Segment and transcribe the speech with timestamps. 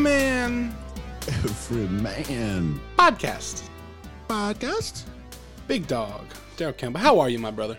[0.00, 0.74] Everyman
[1.28, 3.68] Every man Podcast.
[4.28, 5.02] podcast.
[5.68, 6.24] Big dog.
[6.56, 7.00] Daryl Campbell.
[7.00, 7.76] How are you, my brother?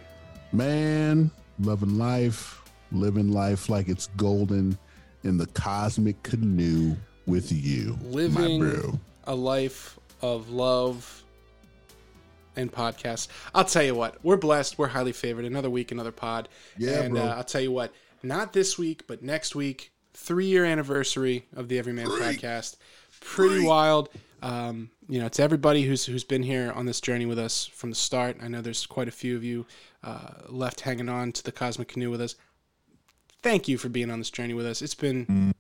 [0.52, 4.78] Man, loving life, living life like it's golden
[5.24, 11.24] in the cosmic canoe with you, Living a life of love
[12.56, 13.30] and podcasts.
[13.56, 14.78] I'll tell you what, we're blessed.
[14.78, 15.46] We're highly favored.
[15.46, 16.50] Another week, another pod.
[16.78, 17.24] Yeah, and bro.
[17.24, 17.92] Uh, I'll tell you what,
[18.22, 22.78] not this week, but next week, three year anniversary of the Everyman podcast.
[23.20, 24.10] Pretty wild.
[24.42, 27.92] Um, you know, to everybody who's who's been here on this journey with us from
[27.92, 28.38] the start.
[28.42, 29.66] I know there's quite a few of you
[30.04, 32.36] uh, left hanging on to the Cosmic Canoe with us.
[33.44, 34.82] Thank you for being on this journey with us.
[34.82, 35.54] It's been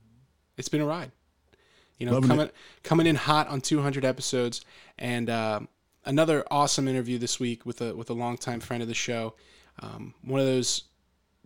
[0.57, 1.11] it's been a ride.
[1.97, 2.49] You know, Loving coming
[2.83, 4.65] coming in hot on 200 episodes,
[4.97, 5.59] and uh,
[6.05, 9.35] another awesome interview this week with a with a longtime friend of the show.
[9.79, 10.85] Um, one of those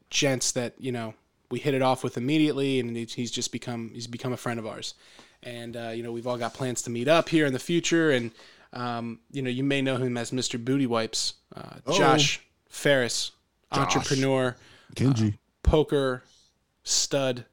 [0.09, 1.13] gents that you know
[1.51, 4.65] we hit it off with immediately, and he's- just become he's become a friend of
[4.65, 4.93] ours.
[5.43, 8.11] And uh, you know we've all got plans to meet up here in the future,
[8.11, 8.31] and
[8.73, 10.63] um, you know you may know him as Mr.
[10.63, 13.31] Booty Wipes, uh, Josh Faris,
[13.71, 14.55] entrepreneur,
[14.95, 15.37] Kenji.
[15.63, 16.23] poker
[16.83, 17.45] stud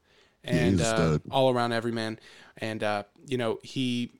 [0.44, 1.22] and uh, stud.
[1.30, 2.18] all around everyman.
[2.58, 4.12] And uh, you know, he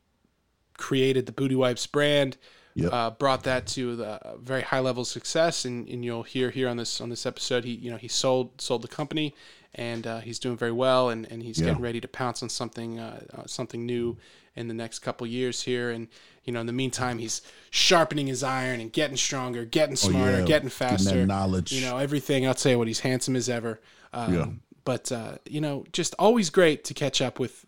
[0.77, 2.37] created the Booty Wipes brand,
[2.75, 2.93] Yep.
[2.93, 6.69] uh, brought that to the very high level of success, and, and you'll hear here
[6.71, 9.35] on this on this episode, he you know he sold sold the company,
[9.75, 11.67] and uh, he's doing very well, and, and he's Yeah.
[11.67, 14.17] getting ready to pounce on something uh, uh, something new
[14.55, 16.09] in the next couple years here, and
[16.45, 20.39] you know in the meantime he's sharpening his iron and getting stronger, getting smarter, Oh,
[20.41, 20.45] yeah.
[20.45, 21.73] getting faster, knowledge.
[21.73, 22.47] you know everything.
[22.47, 23.81] I'll tell you what, he's handsome as ever.
[24.13, 24.47] Um, Yeah.
[24.85, 27.65] But uh, you know, just always great to catch up with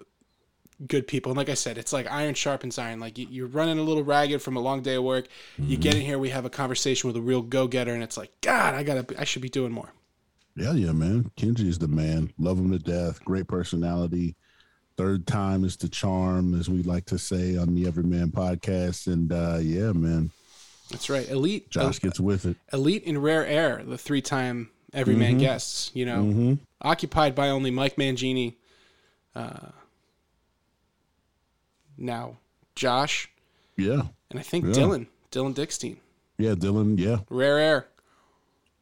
[0.89, 1.31] good people.
[1.31, 2.99] And like I said, it's like iron sharpens iron.
[2.99, 5.29] Like you- you're running a little ragged from a long day of work.
[5.57, 8.17] You get in here, we have a conversation with a real go getter, and it's
[8.17, 9.93] like, God, I gotta, I should be doing more.
[10.57, 11.31] Yeah, yeah, man.
[11.37, 12.33] Kenji is the man.
[12.39, 13.25] Love him to death.
[13.25, 14.37] Great personality.
[14.97, 19.09] Third time is the charm, as we like to say on the Everyman podcast.
[19.13, 20.31] And uh, yeah, man,
[20.91, 22.57] That's right, elite, Josh gets with it.
[22.73, 25.91] elite in rare air, the three-time everyman guests.
[25.95, 26.55] You know, Mm-hmm.
[26.83, 28.55] occupied by only Mike Mangini.
[29.35, 29.71] Uh,
[31.99, 32.37] now,
[32.77, 33.29] Josh,
[33.77, 34.73] Yeah, and I think Yeah.
[34.75, 35.97] Dylan, Dylan Dickstein.
[36.39, 36.99] yeah, Dylan.
[36.99, 37.87] Yeah, Rare air.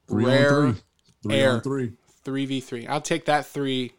[0.09, 0.75] three Rare
[1.23, 1.35] three.
[1.35, 1.61] Air.
[1.61, 1.93] three.
[2.25, 2.87] Three v three.
[2.87, 3.93] I'll take that three.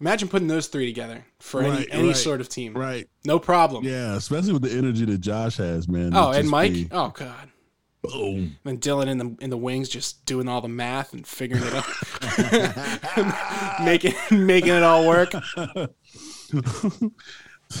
[0.00, 2.74] Imagine putting those three together for any Right, any right, sort of team.
[2.74, 3.08] Right.
[3.24, 3.84] No problem.
[3.84, 6.12] Yeah, especially with the energy that Josh has, man.
[6.14, 6.72] Oh, and Mike.
[6.72, 7.48] be- Oh God.
[8.02, 8.56] boom.
[8.64, 11.74] And Dylan in the in the wings just doing all the math and figuring it
[11.74, 11.84] out,
[13.84, 15.32] making making it all work.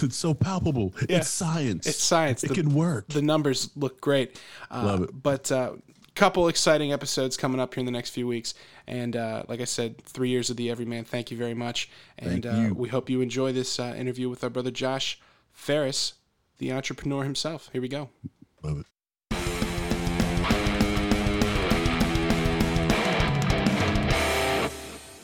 [0.02, 0.94] it's so palpable.
[1.08, 1.18] Yeah.
[1.18, 1.86] It's science.
[1.86, 2.42] It's science.
[2.44, 3.08] It The- can work.
[3.08, 4.40] The numbers look great.
[4.70, 5.10] Uh, Love it.
[5.22, 5.72] But uh,
[6.16, 8.54] couple exciting episodes coming up here in the next few weeks.
[8.86, 11.04] And uh, like I said, three years of the Everyman.
[11.04, 11.90] Thank you very much.
[12.18, 15.20] And uh, we hope you enjoy this uh, interview with our brother Josh
[15.52, 16.14] Faris,
[16.58, 17.68] the entrepreneur himself.
[17.72, 18.08] Here we go.
[18.62, 18.86] Love it.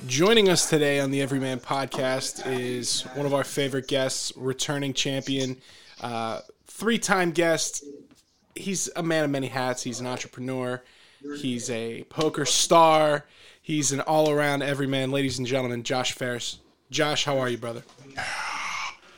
[0.07, 5.57] Joining us today on the Everyman podcast is one of our favorite guests, returning champion,
[6.03, 7.83] uh, three time guest.
[8.55, 9.83] He's a man of many hats.
[9.83, 10.83] He's an entrepreneur,
[11.41, 13.25] he's a poker star,
[13.61, 15.11] he's an all around everyman.
[15.11, 16.59] Ladies and gentlemen, Josh Faris.
[16.91, 17.83] Josh, how are you, brother?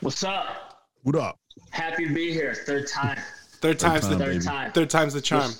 [0.01, 0.87] What's up?
[1.03, 1.37] What up?
[1.71, 2.53] Happy to be here.
[2.65, 3.19] Third time.
[3.61, 4.71] Third time's time, the Third time.
[4.71, 5.51] third time's the charm.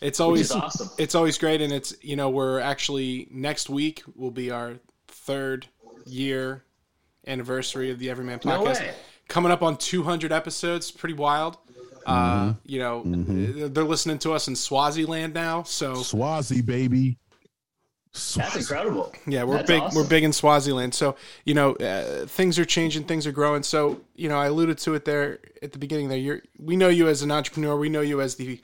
[0.00, 0.90] It's always awesome.
[0.98, 4.74] It's always great, and it's you know we're actually next week will be our
[5.08, 5.66] third
[6.04, 6.64] year
[7.26, 8.80] anniversary of the Everyman No podcast.
[8.80, 8.94] way.
[9.28, 11.56] Coming up on 200 episodes, pretty wild.
[12.06, 12.50] Mm-hmm.
[12.50, 13.02] Uh, you know,
[13.68, 17.18] they're listening to us in Swaziland now, so Swazi, baby.
[18.12, 18.58] That's Swazi.
[18.60, 19.12] incredible.
[19.26, 19.80] yeah, we're That's big.
[19.82, 19.96] awesome.
[20.02, 23.62] We're big in Swaziland, so you know uh, things are changing, things are growing.
[23.62, 26.08] So you know, I alluded to it there at the beginning.
[26.08, 27.76] There, you're we know you as an entrepreneur.
[27.76, 28.60] We know you as the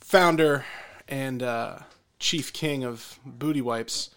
[0.00, 0.64] founder
[1.08, 1.78] and uh,
[2.18, 4.10] chief king of Booty Wipes.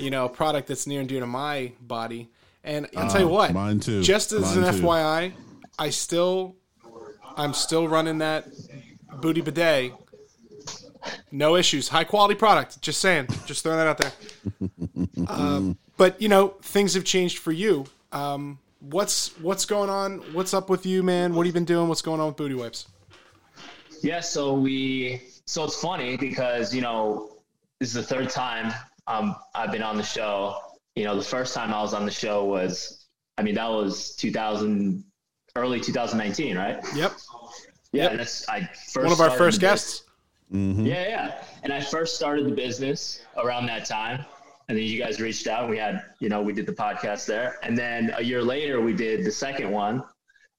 [0.00, 2.28] You know, a product that's near and dear to my body.
[2.64, 4.02] And I'll tell you what, Uh, mine too.
[4.02, 4.82] Just as Mine an too.
[4.82, 5.32] FYI,
[5.78, 6.56] I still,
[7.36, 8.48] I'm still running that
[9.20, 9.92] Booty Bidet.
[11.30, 11.88] No issues.
[11.88, 12.80] High quality product.
[12.80, 13.28] Just saying.
[13.44, 14.12] Just throwing that out there.
[15.28, 17.86] Um, but you know, things have changed for you.
[18.12, 20.18] Um, what's what's going on?
[20.34, 21.34] What's up with you, man?
[21.34, 21.88] What have you been doing?
[21.88, 22.86] What's going on with Booty Wipes?
[24.02, 27.30] Yeah, so we so it's funny because, you know,
[27.80, 28.72] this is the third time
[29.06, 30.58] um I've been on the show.
[30.94, 33.06] You know, the first time I was on the show was
[33.38, 35.02] I mean, that was 2000
[35.56, 36.78] early 2019, right?
[36.94, 37.12] Yep.
[37.92, 38.16] Yeah, Yep.
[38.18, 40.02] that's I first One of our first the bus- guests.
[40.52, 40.86] Mhm.
[40.86, 41.42] Yeah, yeah.
[41.62, 44.24] And I first started the business around that time.
[44.68, 45.70] and then you guys reached out.
[45.70, 48.92] We had, you know, we did the podcast there, and then a year later we
[48.94, 50.02] did the second one,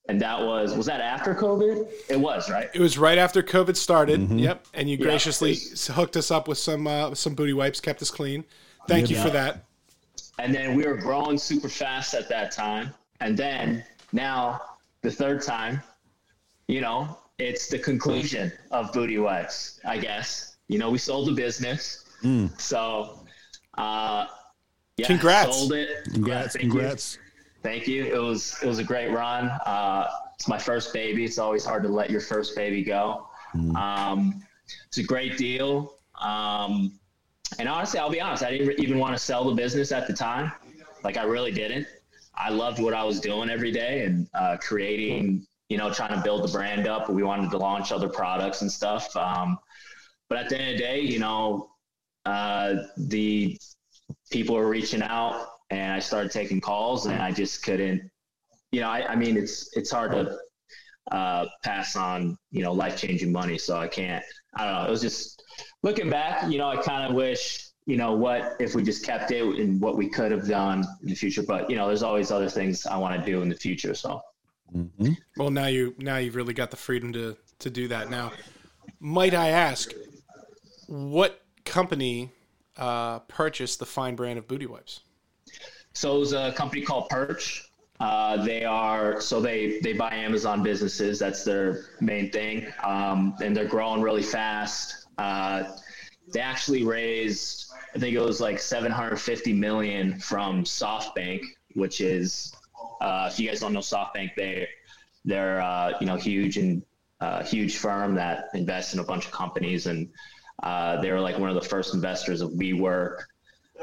[0.08, 1.86] and that was was that after COVID?
[2.08, 2.70] It was right.
[2.74, 4.22] It was right after COVID started.
[4.22, 4.40] Mm-hmm.
[4.40, 8.02] Yep, and you graciously yeah, hooked us up with some uh, some booty wipes, kept
[8.02, 8.46] us clean.
[8.88, 9.18] Thank yeah.
[9.18, 9.66] you for that.
[10.40, 13.84] And then we were growing super fast at that time, and then
[14.14, 14.62] now
[15.02, 15.82] the third time,
[16.68, 19.80] you know, it's the conclusion of booty wipes.
[19.86, 22.60] I guess you know we sold the business, mm.
[22.60, 23.26] so
[23.78, 24.26] uh,
[24.98, 25.90] yeah, congrats, sold it.
[26.12, 27.16] Congrats, yeah, congrats.
[27.16, 27.22] You.
[27.64, 28.06] Thank you.
[28.06, 29.50] It was it was a great run.
[29.66, 31.26] Uh, it's my first baby.
[31.26, 33.28] It's always hard to let your first baby go.
[33.56, 33.76] Mm.
[33.76, 34.44] Um,
[34.88, 35.96] it's a great deal.
[36.20, 37.00] Um,
[37.60, 38.44] and honestly, I'll be honest.
[38.44, 40.52] I didn't even want to sell the business at the time.
[41.04, 41.88] Like I really didn't.
[42.38, 45.46] I loved what I was doing every day and uh, creating.
[45.70, 47.10] You know, trying to build the brand up.
[47.10, 49.14] We wanted to launch other products and stuff.
[49.18, 49.60] Um,
[50.30, 51.72] but at the end of the day, you know,
[52.24, 53.58] uh, the
[54.32, 58.10] people were reaching out and I started taking calls and I just couldn't,
[58.72, 60.38] you know, I, I mean, it's, it's hard to
[61.12, 63.58] uh, pass on, you know, life changing money.
[63.58, 64.24] So I can't,
[64.56, 64.88] I don't know.
[64.88, 65.44] It was just
[65.84, 69.32] looking back, you know, I kind of wish, you know, what if we just kept
[69.32, 71.42] it and what we could have done in the future.
[71.42, 73.96] But, you know, there's always other things I want to do in the future.
[73.96, 74.22] So,
[74.76, 75.14] mm-hmm.
[75.38, 78.10] well, now you, now you've really got the freedom to, to do that.
[78.10, 78.34] Now,
[79.00, 79.94] might I ask,
[80.88, 82.30] what company
[82.76, 85.00] uh, purchased the fine brand of booty wipes?
[85.94, 87.64] So it was a company called Perch.
[88.00, 91.18] Uh, they are so they they buy Amazon businesses.
[91.18, 95.08] That's their main thing, um, and they're growing really fast.
[95.18, 95.64] Uh,
[96.32, 97.67] they actually raised,
[97.98, 101.42] I think it was like 750 million from SoftBank,
[101.74, 102.54] which is,
[103.02, 104.68] uh, if you guys don't know SoftBank, they
[105.26, 106.84] they're uh, you know huge and
[107.22, 110.10] uh, huge firm that invests in a bunch of companies and
[110.62, 113.22] uh, they were like one of the first investors of WeWork.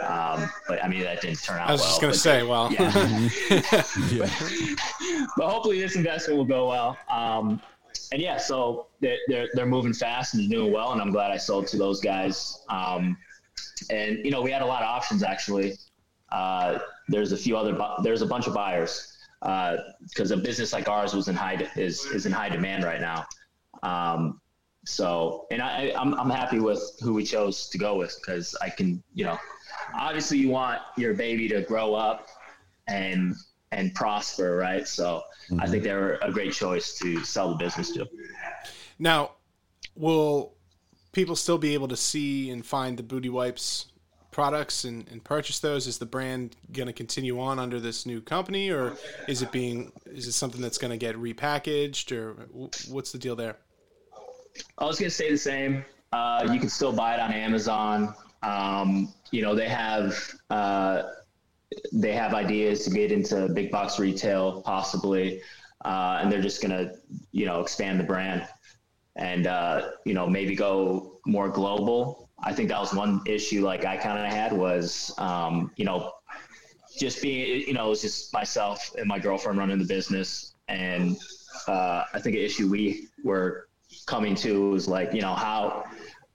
[0.00, 1.68] Um, but I mean, that didn't turn out.
[1.68, 2.92] I was well, just going to say, well, yeah.
[3.50, 4.32] but,
[5.36, 6.96] but, hopefully this investment will go well.
[7.10, 7.60] Um,
[8.12, 11.36] and yeah, so they're, they're, they're moving fast and doing well, and I'm glad I
[11.36, 12.64] sold to those guys.
[12.68, 13.16] Um,
[13.90, 15.74] and you know, we had a lot of options actually.
[16.30, 16.78] Uh,
[17.08, 20.88] there's a few other, bu- there's a bunch of buyers because uh, a business like
[20.88, 23.26] ours was in high is is in high demand right now.
[23.82, 24.40] Um,
[24.86, 28.70] so, and I, I'm, I'm happy with who we chose to go with because I
[28.70, 29.38] can, you know,
[29.94, 32.28] obviously you want your baby to grow up
[32.86, 33.34] and
[33.72, 34.86] and prosper, right?
[34.86, 35.60] So mm-hmm.
[35.60, 38.08] I think they were a great choice to sell the business to.
[38.98, 39.32] Now,
[39.96, 40.53] will
[41.14, 43.86] people still be able to see and find the Booty Wipes
[44.30, 45.86] products and, and purchase those?
[45.86, 48.96] Is the brand going to continue on under this new company, or
[49.28, 52.34] is it being is it something that's going to get repackaged, or
[52.88, 53.56] what's the deal there?
[54.78, 55.84] I was going to say the same.
[56.12, 58.14] Uh, you can still buy it on Amazon.
[58.42, 60.16] Um, you know, they have
[60.50, 61.04] uh,
[61.92, 65.40] they have ideas to get into big box retail, possibly,
[65.84, 66.96] uh, and they're just going to
[67.32, 68.46] you know expand the brand
[69.16, 72.30] and uh, you know maybe go more global.
[72.42, 76.12] I think that was one issue like I kind of had was um, you know
[76.98, 81.16] just being you know it was just myself and my girlfriend running the business and
[81.68, 83.68] uh, I think an issue we were
[84.06, 85.84] coming to was like, you know, how,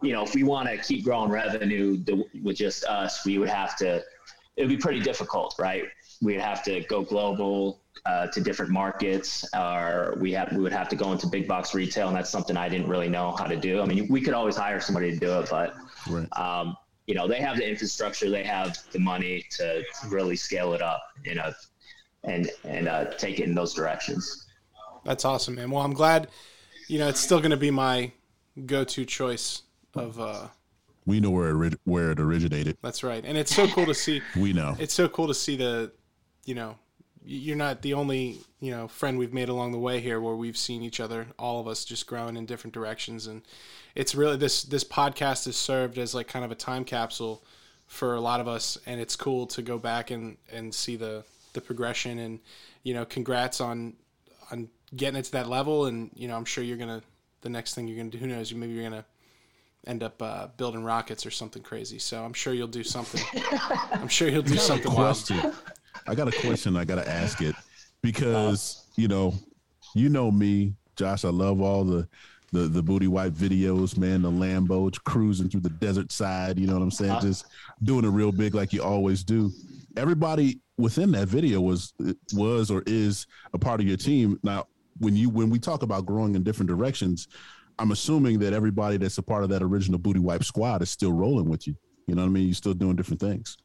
[0.01, 2.03] you know, if we want to keep growing revenue
[2.43, 4.03] with just us, we would have to,
[4.55, 5.83] it would be pretty difficult, right?
[6.21, 10.89] We'd have to go global uh, to different markets, or we have we would have
[10.89, 13.57] to go into big box retail, and that's something I didn't really know how to
[13.57, 13.81] do.
[13.81, 15.75] I mean, we could always hire somebody to do it, but
[16.09, 16.27] right.
[16.37, 16.75] um,
[17.07, 21.01] you know, they have the infrastructure, they have the money to really scale it up,
[21.23, 21.51] you know,
[22.23, 24.47] and and uh, take it in those directions.
[25.05, 25.71] That's awesome, man.
[25.71, 26.27] Well, I'm glad
[26.89, 28.11] you know, it's still going to be my
[28.65, 29.61] go-to choice
[29.93, 30.19] of.
[30.19, 30.47] uh
[31.05, 32.77] We know where it, where it originated.
[32.81, 34.21] That's right, and it's so cool to see.
[34.35, 35.93] we know it's so cool to see the,
[36.43, 36.75] you know,
[37.25, 40.57] you're not the only you know friend we've made along the way here where we've
[40.57, 43.41] seen each other all of us just growing in different directions and
[43.95, 47.43] it's really this this podcast has served as like kind of a time capsule
[47.87, 51.23] for a lot of us and it's cool to go back and and see the
[51.53, 52.39] the progression and
[52.83, 53.93] you know congrats on
[54.51, 57.01] on getting it to that level, and you know, I'm sure you're gonna.
[57.41, 58.53] The next thing you're gonna do, who knows?
[58.53, 59.05] Maybe you're gonna
[59.87, 61.99] end up uh, building rockets or something crazy.
[61.99, 63.21] So I'm sure you'll do something.
[63.91, 65.37] I'm sure you'll do something question.
[65.37, 65.55] wild.
[66.07, 66.75] I got a question.
[66.77, 67.55] I got to ask it
[68.01, 69.33] because you know,
[69.95, 71.25] you know me, Josh.
[71.25, 72.07] I love all the
[72.51, 74.21] the the booty wipe videos, man.
[74.23, 76.57] The Lambo cruising through the desert side.
[76.59, 77.11] You know what I'm saying?
[77.11, 77.21] Uh-huh.
[77.21, 77.45] Just
[77.83, 79.51] doing it real big like you always do.
[79.97, 81.93] Everybody within that video was
[82.33, 84.39] was or is a part of your team.
[84.43, 84.67] Now,
[84.99, 87.27] when you when we talk about growing in different directions,
[87.77, 91.11] I'm assuming that everybody that's a part of that original booty wipe squad is still
[91.11, 91.75] rolling with you.
[92.07, 92.45] You know what I mean?
[92.47, 93.57] You're still doing different things.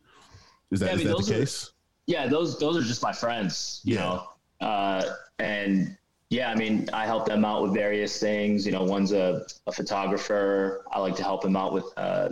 [0.71, 1.73] Is that, Yeah, I is that the are- case?
[2.07, 4.01] Yeah, those those are just my friends, you Yeah.
[4.01, 4.29] know.
[4.67, 5.97] Uh, and
[6.31, 8.67] yeah, I mean, I help them out with various things.
[8.67, 10.85] You know, one's a, a photographer.
[10.93, 12.31] I like to help him out with uh,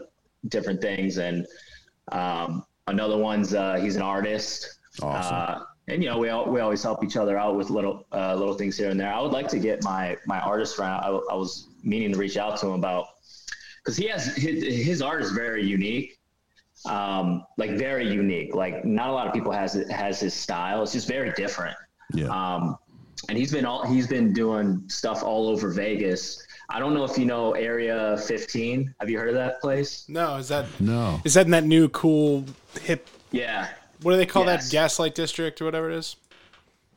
[0.49, 1.47] different things, and
[2.11, 4.79] um, another one's uh, he's an artist.
[5.01, 5.37] Awesome.
[5.37, 8.35] Uh, and you know, we all, we always help each other out with little uh,
[8.35, 9.13] little things here and there.
[9.13, 10.93] I would like to get my my artist friend.
[10.93, 13.07] I, I was meaning to reach out to him about
[13.79, 16.19] because he has his, his art is very unique
[16.87, 18.55] um, like very unique.
[18.55, 20.83] Like not a lot of people has has his style.
[20.83, 21.77] It's just very different.
[22.13, 22.27] yeah.
[22.29, 22.79] Um,
[23.29, 26.45] and he's been all he's been doing stuff all over Vegas.
[26.71, 28.95] I don't know if you know Area 15.
[28.99, 30.05] Have you heard of that place?
[30.09, 31.21] No, is that no.
[31.25, 32.45] is that in that new cool
[32.81, 33.07] hip?
[33.31, 33.69] Yeah,
[34.03, 34.67] What do they call Yes.
[34.67, 34.73] that?
[34.73, 36.17] Gaslight District or whatever it is.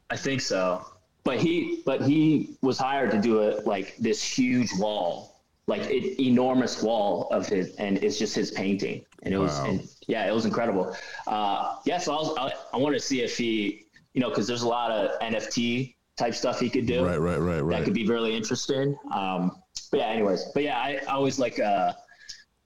[0.09, 0.85] I think so.
[1.23, 5.34] But he but he was hired to do it like this huge wall,
[5.67, 9.03] like an enormous wall of his, and it's just his painting.
[9.24, 10.95] And it was, and yeah, it was incredible.
[11.25, 14.48] Uh, yeah, so I was, I, I wanted to see if he, you know, because
[14.48, 17.03] there's a lot of NFT type stuff he could do.
[17.05, 17.79] Right, right, right, right.
[17.79, 18.95] that could be really interesting.
[19.12, 19.60] Um,
[19.91, 21.93] but yeah, anyways, but yeah, I, I always like, uh,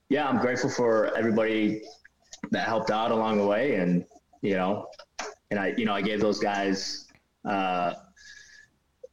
[0.10, 1.82] yeah, I'm grateful for everybody
[2.52, 4.06] that helped out along the way, and
[4.42, 4.88] you know,
[5.52, 7.08] and I, you know, I gave those guys,
[7.46, 7.94] uh,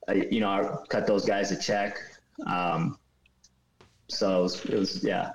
[0.09, 1.99] I, you know, I cut those guys a check.
[2.47, 2.99] Um,
[4.09, 5.31] so it was, it was yeah,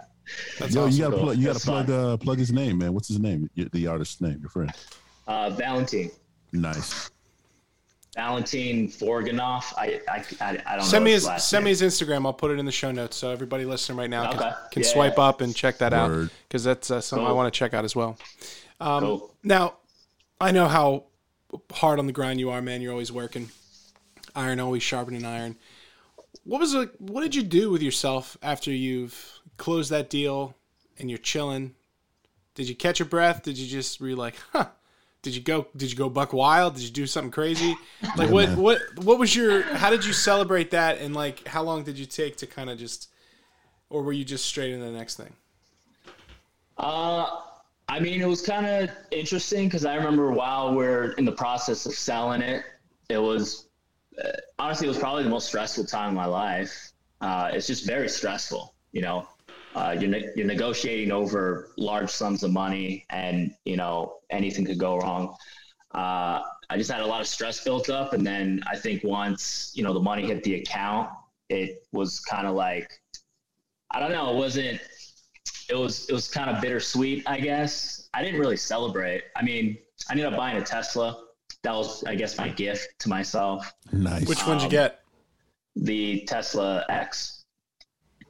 [0.60, 0.92] That's Yo, awesome.
[0.94, 1.24] you gotta Cool.
[1.26, 1.38] plug.
[1.38, 1.86] You gotta That's plug.
[1.88, 1.96] fun.
[2.12, 2.94] Uh, plug his name, man.
[2.94, 3.50] What's his name?
[3.56, 4.38] The artist's name.
[4.42, 4.72] Your friend.
[5.28, 6.12] uh, Valentine.
[6.54, 7.10] Nice.
[8.16, 9.74] Valentine Forganoff.
[9.78, 12.26] I, I, I, I don't Send know me his his last send me his Instagram.
[12.26, 14.52] I'll put it in the show notes so everybody listening right now can, Okay.
[14.72, 15.24] can Yeah, swipe yeah.
[15.24, 17.96] up and check that out because that's uh, something I want to check out as
[17.96, 18.18] well.
[18.82, 19.36] Um, Cool.
[19.44, 19.76] Now,
[20.42, 21.06] I know how
[21.72, 22.82] hard on the grind you are, man.
[22.82, 23.50] You're always working.
[24.36, 25.56] Iron always sharpening iron.
[26.44, 27.00] What was it?
[27.00, 30.56] What did you do with yourself after you've closed that deal
[30.98, 31.76] and you're chilling?
[32.56, 33.44] Did you catch your breath?
[33.44, 34.68] Did you just were you like, huh?
[35.22, 35.68] Did you go?
[35.78, 36.76] Did you go buck wild?
[36.76, 37.76] Did you do something crazy?
[38.18, 38.50] Like what?
[38.50, 38.58] man.
[38.58, 38.80] What?
[38.98, 39.62] What was your?
[39.62, 40.98] How did you celebrate that?
[40.98, 43.10] And like, how long did you take to kind of just,
[43.90, 45.34] or were you just straight into the next thing?
[46.78, 47.42] Uh,
[47.88, 51.86] I mean, it was kind of interesting because I remember while we're in the process
[51.86, 52.64] of selling it,
[53.10, 53.68] it was
[54.60, 56.92] honestly, it was probably the most stressful time of my life.
[57.22, 59.28] Uh, it's just very stressful, you know.
[59.76, 64.80] Uh, you're ne- you're negotiating over large sums of money, and you know anything could
[64.80, 65.36] go wrong.
[65.94, 69.72] Uh, I just had a lot of stress built up, and then I think once
[69.76, 71.10] you know the money hit the account,
[71.50, 72.92] it was kind of like
[73.92, 74.82] I don't know, it wasn't
[75.70, 78.10] it was it was kind of bittersweet, I guess.
[78.14, 79.24] I didn't really celebrate.
[79.36, 79.78] I mean,
[80.10, 81.24] I ended up buying a Tesla.
[81.64, 83.72] That was, I guess, my gift to myself.
[83.92, 84.28] Nice.
[84.28, 85.04] Which one'd you Um, get?
[85.76, 87.44] The Tesla X.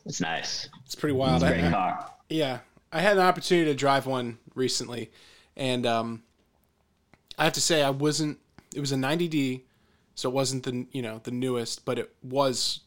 [0.05, 0.67] It's nice.
[0.85, 1.41] It's pretty wild.
[1.41, 2.11] Great I- I- car.
[2.29, 2.59] Yeah,
[2.91, 5.11] I had an opportunity to drive one recently,
[5.55, 6.23] and um,
[7.37, 8.39] I have to say I wasn't.
[8.75, 9.63] It was a 90D,
[10.15, 12.81] so it wasn't the you know the newest, but it was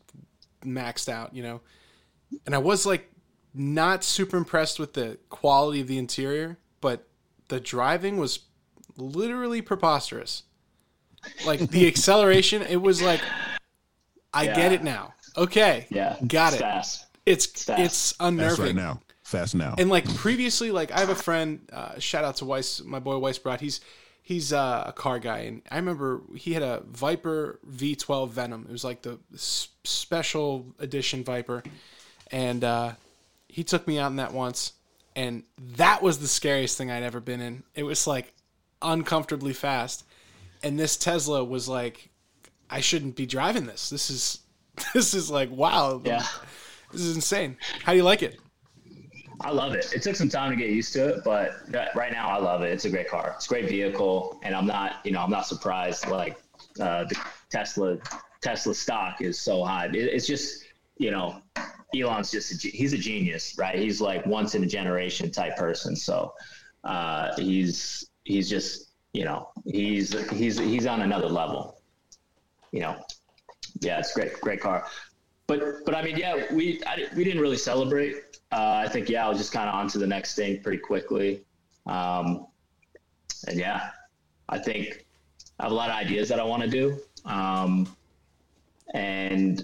[0.65, 1.35] maxed out.
[1.35, 1.61] You know,
[2.47, 3.11] and I was like
[3.55, 7.07] not super impressed with the quality of the interior, but
[7.49, 8.41] the driving was
[8.97, 10.43] literally preposterous.
[11.47, 13.21] Like the acceleration, it was like,
[14.33, 15.15] I get it now.
[15.37, 16.17] Okay, Yeah.
[16.27, 16.65] got it's it.
[16.65, 17.07] Fast.
[17.27, 17.81] It's fast.
[17.81, 18.65] it's That's unnerving.
[18.67, 19.01] right now.
[19.23, 19.75] Fast now.
[19.79, 21.61] And like previously, like I have a friend.
[21.73, 23.61] Uh, shout out to Weiss, my boy Weiss Brought.
[23.61, 23.81] He's
[24.23, 28.67] he's uh, a car guy, and I remember he had a Viper V12 Venom.
[28.69, 31.63] It was like the s- special edition Viper,
[32.31, 32.93] and uh,
[33.49, 34.75] he took me out in that once,
[35.17, 35.43] and
[35.77, 37.63] that was the scariest thing I'd ever been in.
[37.75, 38.35] It was like
[38.85, 40.05] uncomfortably fast,
[40.63, 42.11] and this Tesla was like,
[42.71, 43.91] I shouldn't be driving this.
[43.91, 44.41] This is
[44.95, 46.01] this is like wow.
[46.05, 46.25] Yeah.
[46.93, 47.57] This is insane.
[47.83, 48.39] How do you like it?
[49.41, 49.93] I love it.
[49.93, 51.53] It took some time to get used to it, but
[51.95, 52.71] right now I love it.
[52.71, 53.33] It's a great car.
[53.37, 56.07] It's a great vehicle, and I'm not, you know, I'm not surprised.
[56.07, 56.39] Like
[56.81, 57.99] uh, the Tesla,
[58.41, 59.87] Tesla stock is so high.
[59.87, 60.65] It, it's just,
[60.99, 61.43] you know,
[61.95, 63.79] Elon's just a, he's a genius, right?
[63.79, 65.97] He's like once in a generation type person.
[65.97, 66.33] So
[66.85, 71.81] uh, he's he's just, you know, he's he's he's on another level.
[72.73, 72.97] You know,
[73.81, 74.87] yeah, it's great, great car.
[75.47, 78.17] But but I mean, yeah, we I, we didn't really celebrate.
[78.51, 80.79] Uh, I think yeah, I was just kind of on to the next thing pretty
[80.79, 81.45] quickly.
[81.87, 82.47] Um,
[83.47, 83.91] and yeah,
[84.49, 85.07] I think
[85.61, 86.99] I have a lot of ideas that I want to do.
[87.25, 87.95] Um,
[88.95, 89.63] and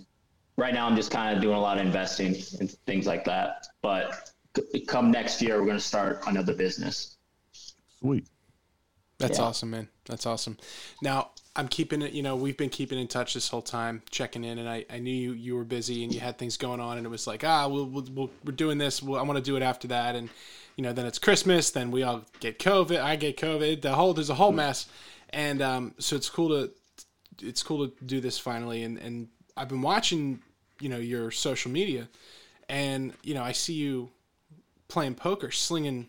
[0.56, 3.66] right now, I'm just kind of doing a lot of investing and things like that.
[3.82, 7.16] But c- come next year, we're going to start another business.
[8.00, 8.26] Sweet.
[9.20, 9.44] That's Yeah.
[9.44, 9.88] awesome, man.
[10.06, 10.56] That's awesome.
[11.02, 12.12] Now I'm keeping it.
[12.12, 14.98] You know, we've been keeping in touch this whole time, checking in, and I, I
[14.98, 17.44] knew you, you were busy and you had things going on, and it was like,
[17.44, 19.02] ah, we'll, we'll, we'll we're doing this.
[19.02, 20.30] We'll, I want to do it after that, and
[20.76, 23.00] you know, then it's Christmas, then we all get COVID.
[23.00, 23.82] I get COVID.
[23.82, 24.86] The whole there's a whole mess,
[25.30, 26.70] and um, so it's cool to
[27.42, 30.40] it's cool to do this finally, and and I've been watching,
[30.80, 32.08] you know, your social media,
[32.68, 34.10] and you know, I see you
[34.88, 36.08] playing poker, slinging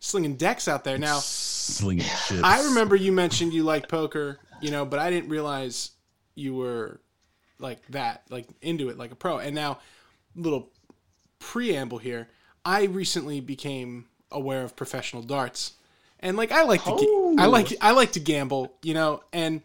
[0.00, 1.20] slinging decks out there now.
[1.62, 2.42] Slinging chips.
[2.42, 5.92] I remember you mentioned you like poker, you know, but I didn't realize
[6.34, 7.00] you were
[7.58, 9.38] like that, like into it, like a pro.
[9.38, 9.78] And now,
[10.34, 10.70] little
[11.38, 12.28] preamble here.
[12.64, 15.74] I recently became aware of professional darts,
[16.20, 19.62] and like I like to, ga- I like I like to gamble, you know, and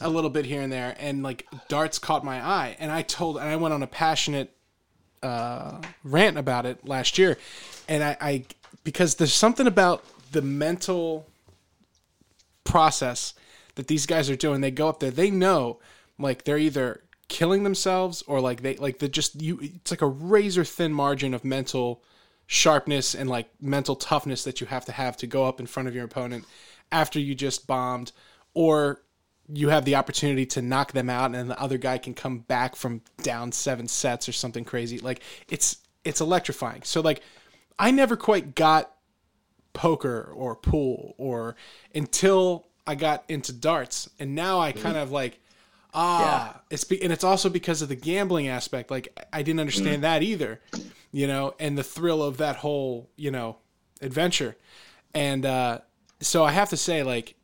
[0.00, 3.38] a little bit here and there, and like darts caught my eye, and I told,
[3.38, 4.54] and I went on a passionate
[5.22, 7.38] uh, rant about it last year,
[7.88, 8.44] and I, I
[8.82, 11.26] because there's something about the mental
[12.64, 13.34] process
[13.76, 14.60] that these guys are doing.
[14.60, 15.78] They go up there, they know
[16.18, 19.58] like they're either killing themselves or like they like the just you.
[19.62, 22.02] It's like a razor thin margin of mental
[22.46, 25.88] sharpness and like mental toughness that you have to have to go up in front
[25.88, 26.44] of your opponent
[26.92, 28.12] after you just bombed
[28.52, 29.00] or
[29.52, 32.76] you have the opportunity to knock them out and the other guy can come back
[32.76, 37.22] from down seven sets or something crazy like it's it's electrifying so like
[37.78, 38.93] i never quite got
[39.74, 41.54] poker or pool or
[41.94, 45.38] until i got into darts and now i kind of like
[45.92, 50.02] ah it's be, and it's also because of the gambling aspect like i didn't understand
[50.02, 50.60] that either
[51.12, 53.56] you know and the thrill of that whole you know
[54.00, 54.56] adventure
[55.14, 55.78] and uh
[56.20, 57.36] so i have to say like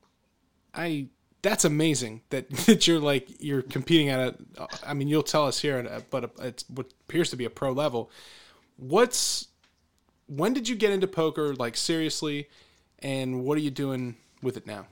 [0.75, 1.09] I
[1.43, 4.21] that's amazing that that you're like you're competing at
[4.59, 4.69] a.
[4.87, 8.11] I mean, you'll tell us here, but it's what appears to be a pro level.
[8.77, 9.49] What's
[10.31, 12.49] when did you get into poker like seriously,
[13.01, 14.87] and what are you doing with it now?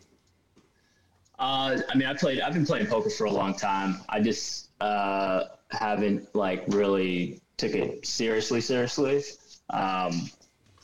[1.38, 2.40] Uh, I mean, I played.
[2.40, 4.00] I've been playing poker for a long time.
[4.08, 9.22] I just uh, haven't like really took it seriously, seriously,
[9.70, 10.28] um,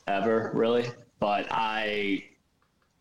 [0.06, 0.86] ever really.
[1.18, 2.24] But I,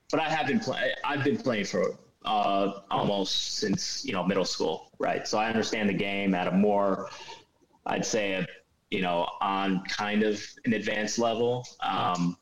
[0.10, 0.92] but I have been playing.
[1.04, 5.28] I've been playing for uh, almost since you know middle school, right?
[5.28, 7.10] So I understand the game at a more,
[7.86, 8.48] I'd say, a,
[8.94, 11.66] you know, on kind of an advanced level.
[11.82, 12.38] Um,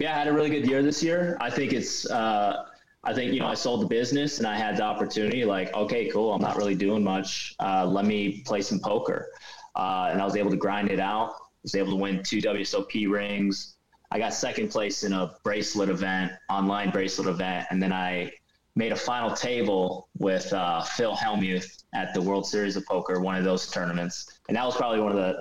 [0.00, 1.36] yeah, I had a really good year this year.
[1.40, 2.10] I think it's.
[2.10, 2.64] Uh,
[3.04, 5.44] I think you know I sold the business and I had the opportunity.
[5.44, 6.34] Like, okay, cool.
[6.34, 7.54] I'm not really doing much.
[7.60, 9.28] Uh, let me play some poker,
[9.76, 11.34] uh, and I was able to grind it out.
[11.62, 13.76] Was able to win two WSOP rings.
[14.10, 18.32] I got second place in a bracelet event, online bracelet event, and then I
[18.74, 23.36] made a final table with uh, Phil Hellmuth at the World Series of Poker, one
[23.36, 25.36] of those tournaments, and that was probably one of the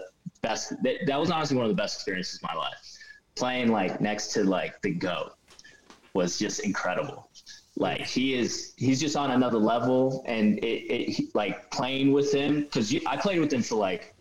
[0.48, 0.74] best.
[0.84, 2.78] That, that was honestly one of the best experiences of my life.
[3.36, 5.32] Playing like next to like the goat
[6.14, 7.30] was just incredible.
[7.76, 12.32] Like he is, he's just on another level, and it, it he- like playing with
[12.34, 14.16] him because I played with him for like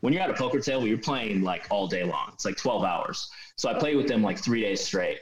[0.00, 2.30] when you're at a poker table, you're playing like all day long.
[2.32, 3.28] It's like 12 hours.
[3.56, 5.18] So I played with them like three days straight.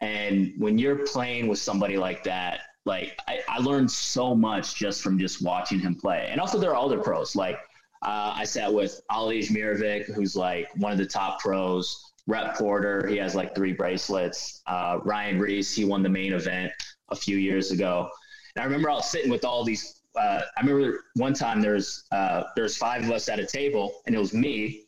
[0.00, 5.02] And when you're playing with somebody like that, like I, I learned so much just
[5.02, 6.28] from just watching him play.
[6.30, 7.36] And also there are other pros.
[7.36, 7.58] Like
[8.02, 12.04] uh, I sat with Ali Imsirovic, who's like one of the top pros.
[12.28, 14.60] Rep Porter, he has like three bracelets.
[14.66, 16.70] Uh, Ryan Riess, he won the main event
[17.08, 18.10] a few years ago.
[18.54, 20.02] And I remember I was sitting with all these.
[20.14, 24.14] Uh, I remember one time there's uh, there's five of us at a table, and
[24.14, 24.84] it was me.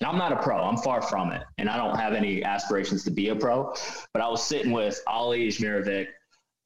[0.00, 0.56] And I'm not a pro.
[0.56, 3.74] I'm far from it, and I don't have any aspirations to be a pro.
[4.14, 6.06] But I was sitting with Ali Imsirovic,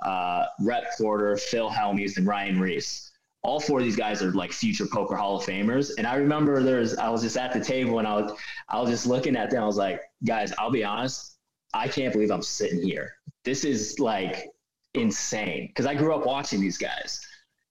[0.05, 3.12] uh, Rep Porter, Phil Hellmuth, and Ryan Riess.
[3.43, 5.91] All four of these guys are like future poker Hall of Famers.
[5.99, 8.33] And I remember there's I was just at the table and I was
[8.69, 9.63] I was just looking at them.
[9.63, 11.37] I was like, guys, I'll be honest,
[11.75, 13.15] I can't believe I'm sitting here.
[13.45, 14.49] This is like
[14.95, 17.21] insane because I grew up watching these guys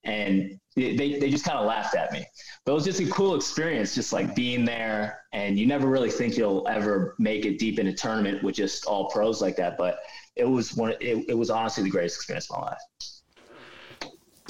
[0.04, 2.26] and they, they just kind of laughed at me.
[2.66, 5.24] But it was just a cool experience, just like being there.
[5.34, 8.86] And you never really think you'll ever make it deep in a tournament with just
[8.86, 9.78] all pros like that.
[9.78, 10.00] But
[10.36, 10.94] it was one.
[11.00, 12.82] It, it was honestly the greatest experience of my life.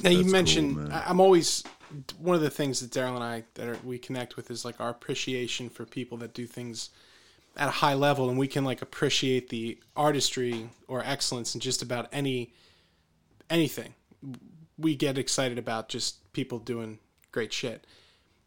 [0.03, 0.93] Now you That's cool, mentioned.
[0.93, 1.63] I- I'm always
[2.19, 4.79] one of the things that Daryl and I that are, we connect with is like
[4.79, 6.89] our appreciation for people that do things
[7.57, 11.81] at a high level, and we can like appreciate the artistry or excellence in just
[11.81, 12.53] about any
[13.49, 13.93] anything.
[14.77, 16.99] We get excited about just people doing
[17.31, 17.85] great shit.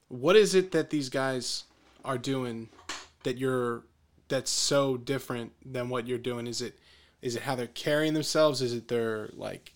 [0.08, 1.64] What is it that these guys
[2.04, 2.70] are doing
[3.24, 3.82] that you're
[4.28, 6.46] that's so different than what you're doing?
[6.46, 6.78] Is it
[7.20, 8.62] is it how they're carrying themselves?
[8.62, 9.73] Is it their like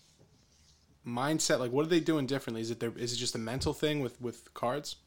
[1.09, 1.59] mindset?
[1.59, 2.61] Like, what are they doing differently?
[2.61, 4.97] Is it their, is it just a mental thing with with cards?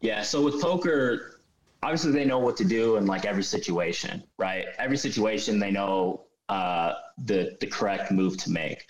[0.00, 0.22] Yeah.
[0.22, 1.40] So with poker,
[1.82, 4.66] obviously they know what to do in like every situation, right?
[4.78, 8.86] Every situation they know uh, the the correct move to make.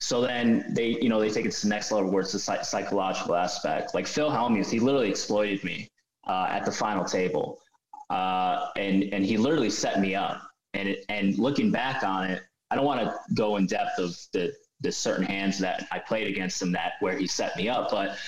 [0.00, 2.64] So then they, you know, they take it to the next level where it's the
[2.64, 3.94] psychological aspect.
[3.94, 5.90] Like Phil Hellmuth, he literally exploited me
[6.26, 7.60] uh, at the final table,
[8.10, 10.42] uh, and and he literally set me up.
[10.74, 14.16] And it, and looking back on it, I don't want to go in depth of
[14.32, 17.90] the the certain hands that I played against him that where he set me up,
[17.90, 18.18] but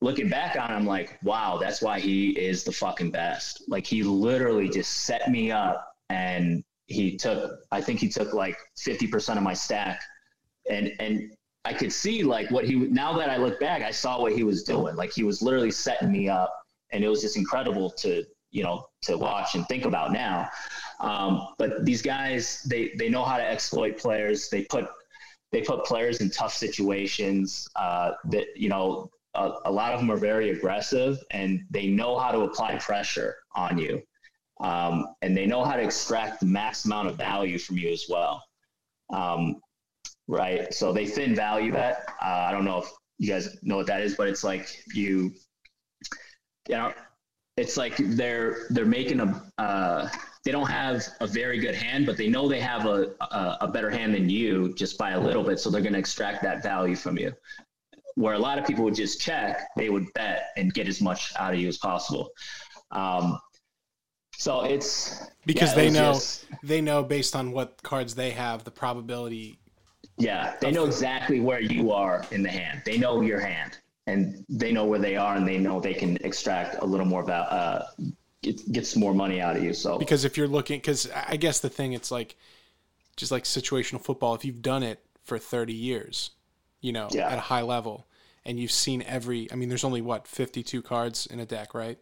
[0.00, 3.62] looking back on it, I'm like, wow, that's why he is the fucking best.
[3.68, 8.58] Like he literally just set me up and he took I think he took like
[8.76, 10.02] 50% of my stack
[10.68, 11.32] and and
[11.64, 14.42] I could see like what he now that I look back, I saw what he
[14.42, 14.96] was doing.
[14.96, 16.52] Like he was literally setting me up
[16.90, 20.48] and it was just incredible to, you know, to watch and think about now.
[21.00, 24.48] Um, but these guys, they they know how to exploit players.
[24.48, 24.88] They put
[25.52, 27.68] they put players in tough situations.
[27.76, 32.18] Uh, that you know, a, a, lot of them are very aggressive, and they know
[32.18, 34.02] how to apply pressure on you,
[34.60, 38.06] um, and they know how to extract the max amount of value from you as
[38.08, 38.42] well.
[39.12, 39.60] Um,
[40.26, 40.72] right?
[40.72, 44.00] So they thin value that Uh, I don't know if you guys know what that
[44.00, 45.32] is, but it's like you,
[46.68, 46.92] you know,
[47.58, 50.08] it's like they're they're making a uh,
[50.44, 53.68] they don't have a very good hand, but they know they have a, a, a
[53.68, 56.62] better hand than you just by a little bit, so they're going to extract that
[56.62, 57.32] value from you.
[58.16, 61.32] Where a lot of people would just check, they would bet and get as much
[61.36, 62.30] out of you as possible.
[62.90, 63.38] Um,
[64.36, 68.64] so it's because yeah, they know just, they know based on what cards they have
[68.64, 69.58] the probability.
[70.18, 72.82] Yeah, they know exactly where you are in the hand.
[72.84, 73.78] They know your hand
[74.08, 77.28] and they know where they are and they know they can extract a little more
[77.30, 77.84] uh,
[78.42, 81.60] get, gets more money out of you so because if you're looking because i guess
[81.60, 82.36] the thing it's like
[83.16, 86.30] just like situational football if you've done it for 30 years
[86.80, 87.28] you know yeah.
[87.28, 88.06] at a high level
[88.44, 91.98] and you've seen every i mean there's only what 52 cards in a deck right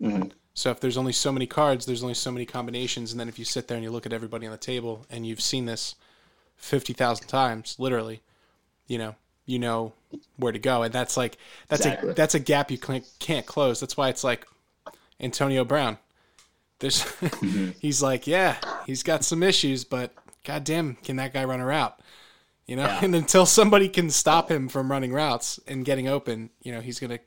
[0.00, 0.28] mm-hmm.
[0.54, 3.38] so if there's only so many cards there's only so many combinations and then if
[3.38, 5.94] you sit there and you look at everybody on the table and you've seen this
[6.56, 8.20] 50,000 times literally
[8.86, 9.14] you know
[9.48, 9.94] you know
[10.36, 12.10] where to go, and that's like that's exactly.
[12.10, 13.80] a that's a gap you can't close.
[13.80, 14.46] That's why it's like
[15.20, 15.98] Antonio Brown.
[16.80, 17.70] There's mm-hmm.
[17.80, 21.98] he's like, yeah, he's got some issues, but goddamn, can that guy run a route?
[22.66, 23.00] You know, yeah.
[23.04, 27.00] and until somebody can stop him from running routes and getting open, you know, he's
[27.00, 27.18] gonna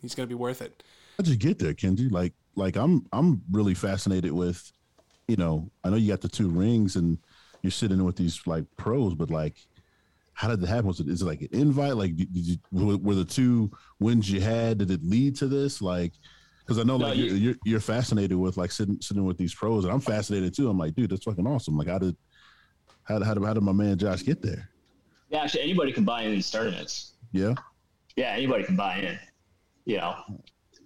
[0.00, 0.82] he's gonna be worth it.
[1.18, 2.10] How'd you get there, Kenji?
[2.10, 4.72] Like, like I'm I'm really fascinated with,
[5.28, 7.18] you know, I know you got the two rings and
[7.62, 9.56] you're sitting with these like pros, but like,
[10.34, 10.86] how did that happen?
[10.86, 11.96] Was it is it like an invite?
[11.96, 14.78] Like, did you were the two wins you had?
[14.78, 15.82] Did it lead to this?
[15.82, 16.12] Like,
[16.64, 19.54] because I know no, like you, you're, you're fascinated with like sitting sitting with these
[19.54, 20.68] pros, and I'm fascinated too.
[20.68, 21.76] I'm like, dude, that's fucking awesome.
[21.76, 22.16] Like, how did
[23.04, 24.70] how how did, how did my man Josh get there?
[25.30, 27.14] Yeah, actually, anybody can buy in these tournaments.
[27.32, 27.54] Yeah.
[28.16, 29.18] Yeah, anybody can buy in.
[29.84, 30.14] You know,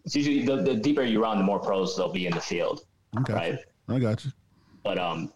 [0.04, 2.84] it's usually the, the deeper you run, the more pros there'll be in the field.
[3.18, 3.32] Okay.
[3.32, 3.58] Right.
[3.88, 4.32] I got you.
[4.82, 5.32] But um,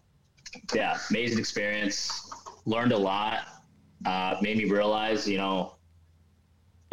[0.73, 2.31] yeah, amazing experience.
[2.65, 3.47] Learned a lot
[4.05, 5.72] uh, made me realize, you know,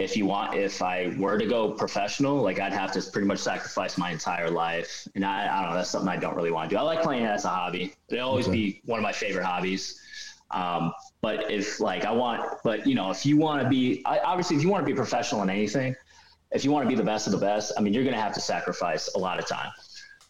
[0.01, 3.39] if you want, if I were to go professional, like I'd have to pretty much
[3.41, 5.07] sacrifice my entire life.
[5.15, 6.79] And I, I don't know, that's something I don't really want to do.
[6.79, 7.95] I like playing it as a hobby.
[8.09, 8.57] It'll always okay.
[8.57, 10.01] be one of my favorite hobbies.
[10.51, 14.21] Um, but if like I want, but you know, if you want to be, I,
[14.21, 15.95] obviously, if you want to be professional in anything,
[16.51, 18.23] if you want to be the best of the best, I mean, you're going to
[18.23, 19.71] have to sacrifice a lot of time,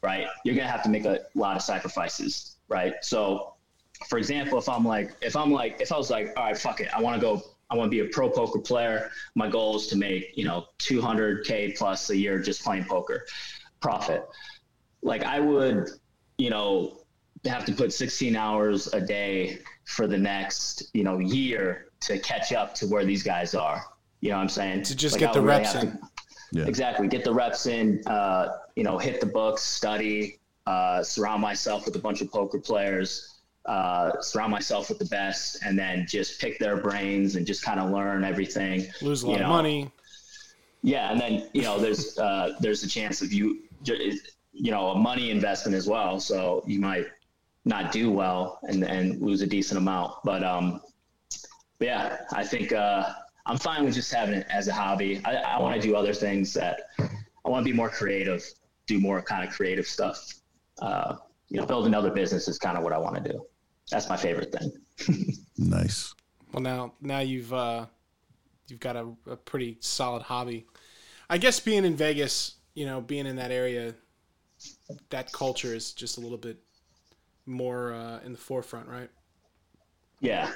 [0.03, 0.27] right?
[0.45, 2.95] You're going to have to make a lot of sacrifices, right?
[3.03, 3.55] So
[4.09, 6.81] for example, if I'm like, if I'm like, if I was like, all right, fuck
[6.81, 9.11] it, I want to go, I want to be a pro poker player.
[9.35, 13.25] My goal is to make, you know, 200K plus a year just playing poker
[13.81, 14.29] profit.
[15.03, 15.89] Like I would,
[16.37, 16.99] you know,
[17.45, 22.53] have to put 16 hours a day for the next, you know, year to catch
[22.53, 23.85] up to where these guys are.
[24.21, 24.83] You know what I'm saying?
[24.85, 25.99] To just like get the reps in.
[26.53, 26.65] yeah.
[26.65, 27.09] Exactly.
[27.09, 31.97] Get the reps in, uh, you know, hit the books, study, uh, surround myself with
[31.97, 33.40] a bunch of poker players
[33.71, 37.79] uh, surround myself with the best, and then just pick their brains and just kind
[37.79, 38.85] of learn everything.
[39.01, 39.45] Lose a lot know.
[39.45, 39.93] of money.
[40.83, 44.99] Yeah, and then you know there's uh, there's a chance of you you know a
[44.99, 47.07] money investment as well, so you might
[47.65, 50.15] not do well and and lose a decent amount.
[50.25, 50.81] But um,
[51.79, 53.13] yeah, I think uh,
[53.47, 55.23] I'm fine with just having it as a hobby.
[55.25, 58.43] I, I want to do other things that I want to be more creative,
[58.89, 60.35] do more kind of creative stuff.
[60.83, 61.19] Uh,
[61.51, 63.47] you know, build another business is kind of what I want to do
[63.91, 65.35] that's my favorite thing.
[65.59, 66.15] nice.
[66.53, 67.87] Well, now now you've uh,
[68.69, 70.67] you've got a, a, pretty solid hobby.
[71.29, 73.95] I guess being in Vegas, you know, being in that area,
[75.11, 76.59] that culture is just a little bit
[77.47, 79.11] more uh, in the forefront, right?
[80.21, 80.51] Yeah.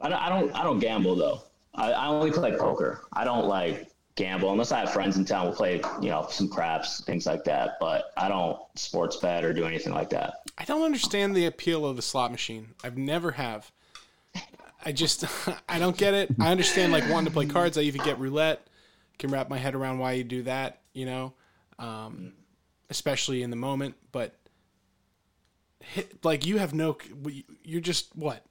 [0.00, 1.42] I don't, I don't, I don't gamble though.
[1.74, 3.02] I, I only play poker.
[3.12, 3.88] I don't like
[4.20, 5.46] gamble unless I have friends in town.
[5.46, 7.78] We'll play, you know, some craps, things like that.
[7.80, 10.34] But I don't sports bet or do anything like that.
[10.58, 12.68] I don't understand the appeal of the slot machine.
[12.84, 13.72] I've never have.
[14.84, 15.24] I just
[15.68, 16.30] I don't get it.
[16.38, 17.78] I understand like wanting to play cards.
[17.78, 18.66] I even get roulette.
[19.18, 20.80] Can wrap my head around why you do that.
[20.92, 21.32] You know,
[21.78, 22.34] um,
[22.90, 23.94] especially in the moment.
[24.12, 24.34] But
[25.80, 26.98] hit, like you have no.
[27.64, 28.44] You're just what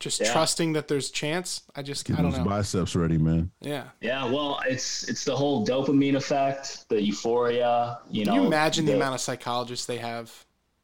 [0.00, 0.32] just yeah.
[0.32, 1.62] trusting that there's chance.
[1.76, 2.44] I just I don't know.
[2.44, 3.50] Biceps ready, man.
[3.60, 3.84] Yeah.
[4.00, 4.24] Yeah.
[4.24, 7.98] Well, it's it's the whole dopamine effect, the euphoria.
[8.10, 8.34] You know.
[8.34, 10.32] You imagine the, the amount of psychologists they have?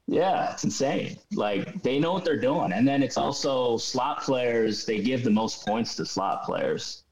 [0.07, 1.19] Yeah, it's insane.
[1.33, 4.85] Like they know what they're doing, and then it's also slot players.
[4.85, 7.03] They give the most points to slot players.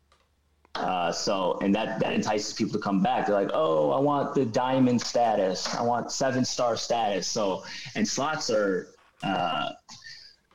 [0.76, 3.26] Uh, so, and that that entices people to come back.
[3.26, 5.74] They're like, "Oh, I want the diamond status.
[5.74, 7.64] I want seven star status." So,
[7.94, 8.88] and slots are.
[9.22, 9.70] Uh,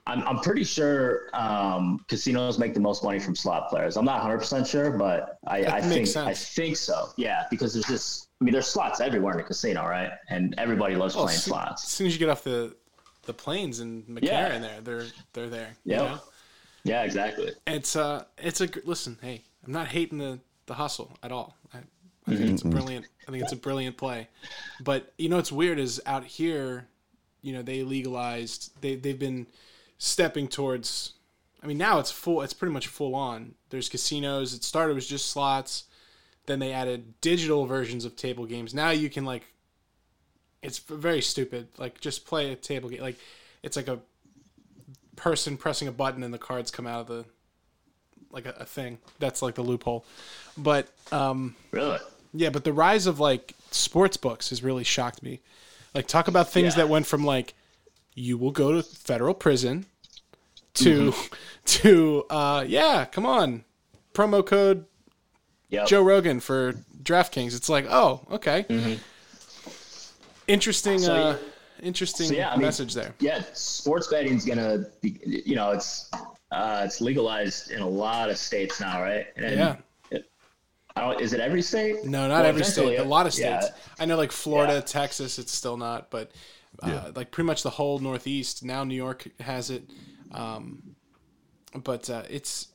[0.10, 3.96] I'm, I'm pretty sure um, casinos make the most money from slot players.
[3.96, 6.28] I'm not 100 percent sure, but I, I think sense.
[6.28, 7.10] I think so.
[7.16, 10.12] Yeah, because there's just I mean there's slots everywhere in a casino, right?
[10.30, 11.84] And everybody loves playing slots.
[11.84, 12.76] As soon as you get off the
[13.26, 14.60] the planes in McCarran, yeah.
[14.60, 15.70] there they're they're there.
[15.86, 15.98] Yeah.
[15.98, 16.20] You know?
[16.84, 17.52] Yeah, exactly.
[17.68, 19.18] It's uh, it's a listen.
[19.22, 21.56] Hey, I'm not hating the the hustle at all.
[21.74, 21.82] I, I
[22.26, 22.54] think mm-hmm.
[22.54, 23.06] it's a brilliant.
[23.28, 24.28] I think it's a brilliant play.
[24.82, 26.88] But you know, what's weird is out here,
[27.42, 28.72] you know, they legalized.
[28.82, 29.48] They they've been
[30.00, 31.14] stepping towards.
[31.62, 32.42] I mean, now it's full.
[32.42, 33.54] It's pretty much full on.
[33.70, 34.56] There's casinos.
[34.56, 35.84] It started with just slots.
[36.48, 38.74] Then they added digital versions of table games.
[38.74, 39.44] Now you can like.
[40.64, 41.68] It's very stupid.
[41.78, 43.02] Like just play a table game.
[43.02, 43.18] Like
[43.62, 44.00] it's like a
[45.16, 47.26] person pressing a button and the cards come out of the
[48.32, 48.98] like a, a thing.
[49.20, 50.06] That's like the loophole.
[50.58, 52.00] But um really,
[52.34, 52.50] yeah.
[52.50, 55.40] But the rise of like sports books has really shocked me.
[55.94, 56.84] Like talk about things yeah.
[56.84, 57.54] that went from like
[58.14, 59.86] you will go to federal prison
[60.76, 61.36] to mm-hmm.
[61.66, 63.64] to uh yeah, come on.
[64.14, 64.86] Promo code
[65.70, 65.88] yep.
[65.88, 67.56] Joe Rogan for DraftKings.
[67.56, 68.66] It's like, oh, okay.
[68.70, 68.96] Mm-hmm.
[70.48, 71.38] Interesting so, uh
[71.82, 73.38] interesting so, yeah, message I mean, there.
[73.38, 76.10] Yeah, sports betting's gonna be you know, it's
[76.52, 79.28] uh it's legalized in a lot of states now, right?
[79.36, 79.76] And yeah.
[80.96, 82.04] I don't, is it every state?
[82.04, 82.98] No, not well, every state.
[82.98, 83.68] A lot of states.
[83.68, 83.76] Yeah.
[84.00, 84.82] I know, like Florida, yeah.
[84.82, 85.40] Texas.
[85.40, 86.32] It's still not, but
[86.86, 86.96] yeah.
[86.96, 88.64] Uh, like pretty much the whole Northeast.
[88.64, 89.84] Now New York has it,
[90.32, 90.96] um,
[91.84, 92.68] but uh, it's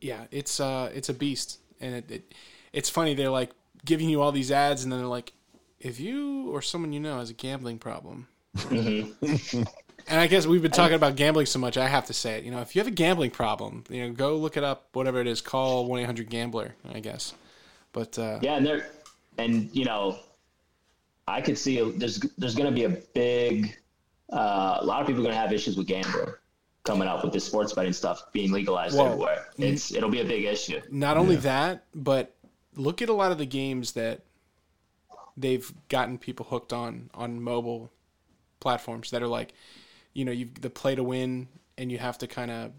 [0.00, 2.34] yeah, it's uh, it's a beast, and it, it
[2.72, 3.14] it's funny.
[3.14, 3.50] They're like
[3.84, 5.32] giving you all these ads, and then they're like,
[5.80, 8.28] if you or someone you know has a gambling problem.
[8.56, 9.62] Mm-hmm.
[10.08, 11.76] and I guess we've been talking about gambling so much.
[11.76, 12.44] I have to say it.
[12.44, 14.88] You know, if you have a gambling problem, you know, go look it up.
[14.92, 16.74] Whatever it is, call one eight hundred gambler.
[16.92, 17.34] I guess.
[17.92, 18.90] But uh, yeah, and they're
[19.38, 20.18] and you know
[21.26, 23.76] I could see a, there's there's going to be a big
[24.32, 26.34] uh, a lot of people are going to have issues with gambling
[26.84, 29.46] coming up with this sports betting stuff being legalized well, everywhere.
[29.58, 30.80] It's it'll be a big issue.
[30.90, 31.40] Not only yeah.
[31.40, 32.34] that, but
[32.76, 34.20] look at a lot of the games that
[35.36, 37.90] they've gotten people hooked on on mobile
[38.60, 39.54] platforms that are like,
[40.12, 42.72] you know, you the play to win, and you have to kind of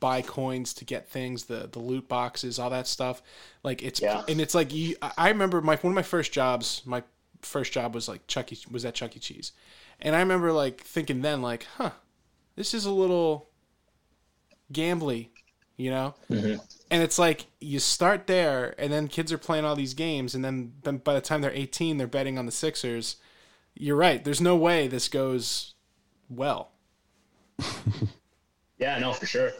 [0.00, 3.22] buy coins to get things, the the loot boxes, all that stuff.
[3.62, 4.22] Like it's yeah.
[4.26, 7.02] and it's like you, I remember my one of my first jobs, my
[7.42, 9.18] first job was like Chuck e, was at Chuck E.
[9.18, 9.52] Cheese,
[10.00, 11.92] and I remember like thinking then like, huh,
[12.56, 13.48] this is a little
[14.72, 15.28] gambly,
[15.76, 16.14] you know.
[16.30, 16.60] Mm-hmm.
[16.90, 20.44] And it's like you start there, and then kids are playing all these games, and
[20.44, 23.16] then, then by the time they're 18, they're betting on the Sixers.
[23.74, 24.24] You're right.
[24.24, 25.74] There's no way this goes
[26.28, 26.72] well.
[28.78, 29.50] yeah, no, for sure.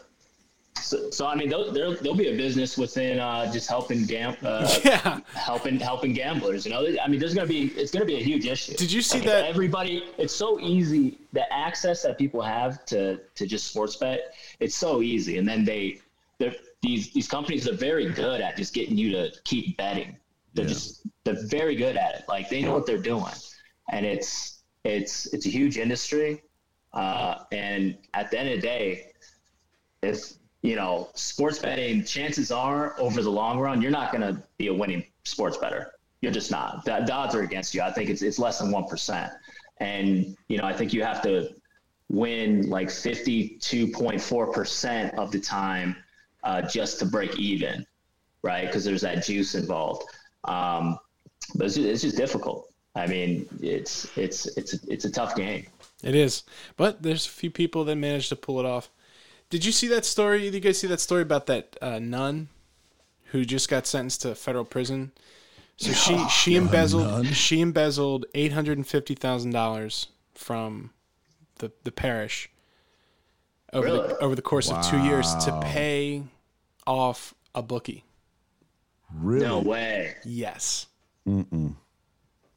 [0.81, 4.79] So, so I mean, there'll, there'll, be a business within uh, just helping gam- uh,
[4.83, 5.19] yeah.
[5.33, 6.65] helping helping gamblers.
[6.65, 8.75] You know, I mean, there's gonna be it's gonna be a huge issue.
[8.75, 9.45] Did you see that?
[9.45, 11.17] Everybody, it's so easy.
[11.33, 15.37] The access that people have to to just sports bet, it's so easy.
[15.37, 16.01] And then they,
[16.37, 20.17] they're these these companies are very good at just getting you to keep betting.
[20.53, 20.69] They're yeah.
[20.69, 22.23] just they're very good at it.
[22.27, 23.33] Like they know what they're doing,
[23.91, 26.43] and it's it's it's a huge industry.
[26.93, 29.11] Uh, and at the end of the day,
[30.01, 34.41] if you know, sports betting, chances are over the long run, you're not going to
[34.57, 35.93] be a winning sports better.
[36.21, 36.83] You're just not.
[36.83, 37.81] The, the odds are against you.
[37.81, 39.31] I think it's, it's less than 1%.
[39.77, 41.55] And, you know, I think you have to
[42.09, 45.95] win like 52.4% of the time
[46.43, 47.85] uh, just to break even,
[48.41, 48.65] right?
[48.65, 50.03] Because there's that juice involved.
[50.43, 50.99] Um,
[51.55, 52.65] but it's just, it's just difficult.
[52.95, 55.67] I mean, it's it's it's it's a tough game.
[56.03, 56.43] It is,
[56.75, 58.89] but there's a few people that manage to pull it off.
[59.49, 60.41] Did you see that story?
[60.41, 62.49] Did you guys see that story about that uh, nun
[63.31, 65.11] who just got sentenced to federal prison?
[65.77, 70.91] So she she embezzled she embezzled eight hundred and fifty thousand dollars from
[71.59, 72.49] the the parish
[73.71, 74.07] over really?
[74.09, 74.79] the over the course wow.
[74.79, 76.23] of two years to pay
[76.85, 78.03] off a bookie.
[79.13, 79.45] Really?
[79.45, 80.15] No way.
[80.25, 80.87] Yes.
[81.27, 81.75] Mm-mm.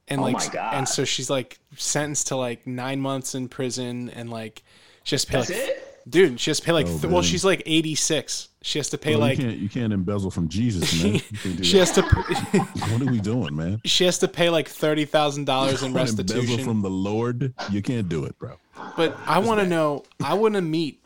[0.09, 0.75] And Oh like, my God.
[0.75, 4.63] and so she's like sentenced to like nine months in prison, and like
[5.05, 5.82] she has to pay That's like, it?
[6.09, 8.49] Dude, she has to pay like, Oh, th- well, she's like eighty six.
[8.63, 11.15] She has to pay oh, Well, like, you can't you can't embezzle from Jesus, man.
[11.15, 11.89] You can't do she that.
[11.89, 12.03] has to,
[12.93, 13.81] what are we doing, man?
[13.85, 16.65] she has to pay like thirty thousand dollars in Embezzle restitution.
[16.65, 17.55] from the Lord.
[17.71, 18.57] You can't do it, bro.
[18.97, 20.05] But I want to know.
[20.23, 21.05] I want to meet.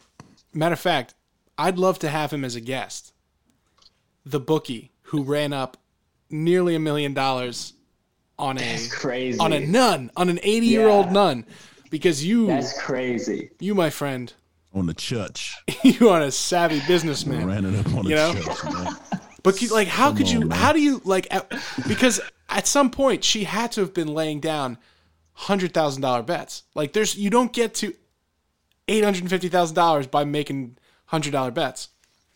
[0.52, 1.14] Matter of fact,
[1.58, 3.12] I'd love to have him as a guest.
[4.24, 5.76] The bookie who ran up
[6.30, 7.74] nearly a million dollars
[8.38, 9.38] on a crazy.
[9.38, 11.46] on a nun, on an eighty year old nun,
[11.90, 13.50] because you, That's crazy.
[13.60, 14.32] you, my friend,
[14.76, 15.56] On the church.
[15.82, 17.46] you are a savvy businessman.
[17.46, 18.34] Ran it up on the You know?
[18.34, 18.96] church, man.
[19.42, 20.40] But you- like, how could on, you?
[20.46, 20.58] man.
[20.58, 21.26] How do you like?
[21.30, 21.50] At,
[21.88, 24.76] because at some point she had to have been laying down
[25.32, 26.62] hundred thousand dollar bets.
[26.74, 27.94] Like, there's you don't get to
[28.88, 31.88] eight hundred fifty thousand dollars by making hundred dollar bets.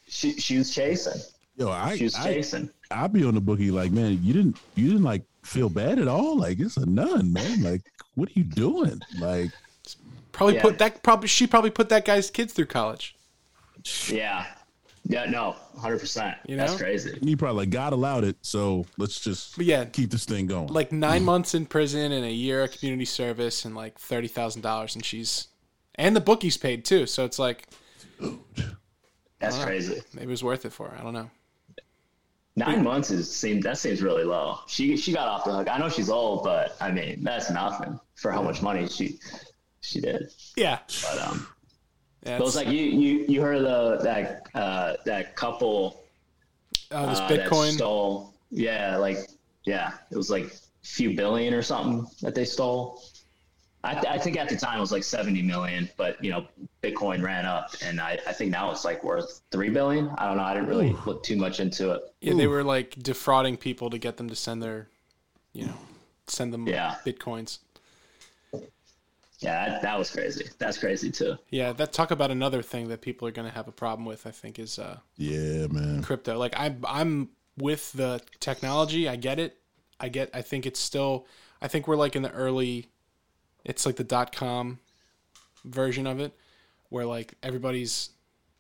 [0.09, 1.21] She she was chasing.
[1.57, 2.71] Yo, I, She was chasing.
[2.91, 6.09] I'd be on the bookie like, man, you didn't you didn't like feel bad at
[6.09, 6.39] all.
[6.39, 7.63] Like it's a nun, man.
[7.63, 7.83] Like,
[8.15, 8.99] what are you doing?
[9.19, 9.51] Like,
[10.33, 10.63] Probably Yeah.
[10.63, 11.03] put that.
[11.03, 13.15] Probably she probably put that guy's kids through college.
[14.09, 14.47] Yeah.
[15.05, 15.25] Yeah.
[15.31, 15.57] No.
[15.79, 16.37] Hundred percent.
[16.47, 16.63] You know?
[16.63, 16.79] That's know?
[16.79, 17.19] crazy.
[17.23, 20.69] you probably like God allowed it, so let's just But yeah, keep this thing going.
[20.69, 24.63] like nine months in prison and a year of community service and like thirty thousand
[24.63, 25.49] dollars, and she's
[25.95, 27.07] and the bookie's paid too.
[27.07, 27.67] So it's like
[29.39, 30.03] That's crazy.
[30.13, 30.99] maybe it was worth it for her.
[30.99, 31.31] I don't know.
[32.57, 34.59] Nine months is seems that seems really low.
[34.67, 35.69] She she got off the hook.
[35.71, 39.19] I know she's old, but I mean that's nothing for how much money she
[39.81, 40.31] she did.
[40.57, 41.47] Yeah, But um,
[42.25, 46.03] yeah but it's it's- like you you you heard the that uh that couple
[46.93, 47.73] oh, this uh, that Bitcoin.
[47.73, 48.35] stole.
[48.51, 49.19] Yeah, like
[49.65, 50.51] yeah, it was like a
[50.83, 53.03] few billion or something that they stole.
[53.83, 56.45] I, th- I think at the time it was like 70 million, but you know,
[56.83, 60.11] Bitcoin ran up and I, I think now it's like worth 3 billion.
[60.19, 60.43] I don't know.
[60.43, 62.03] I didn't really look too much into it.
[62.21, 64.89] Yeah, they were like defrauding people to get them to send their,
[65.55, 65.73] you know,
[66.27, 66.97] send them Yeah.
[67.07, 67.61] bitcoins.
[69.41, 70.47] Yeah, that, that was crazy.
[70.59, 71.37] That's crazy too.
[71.49, 74.27] Yeah, that talk about another thing that people are going to have a problem with.
[74.27, 76.03] I think is uh, yeah, man.
[76.03, 76.39] crypto.
[76.39, 79.09] Like I'm, I'm with the technology.
[79.09, 79.57] I get it.
[79.99, 80.31] I get.
[80.35, 81.27] I think it's still.
[81.63, 82.89] I think we're like in the early.
[83.65, 84.79] It's like the dot com
[85.65, 86.33] version of it,
[86.89, 88.11] where like everybody's,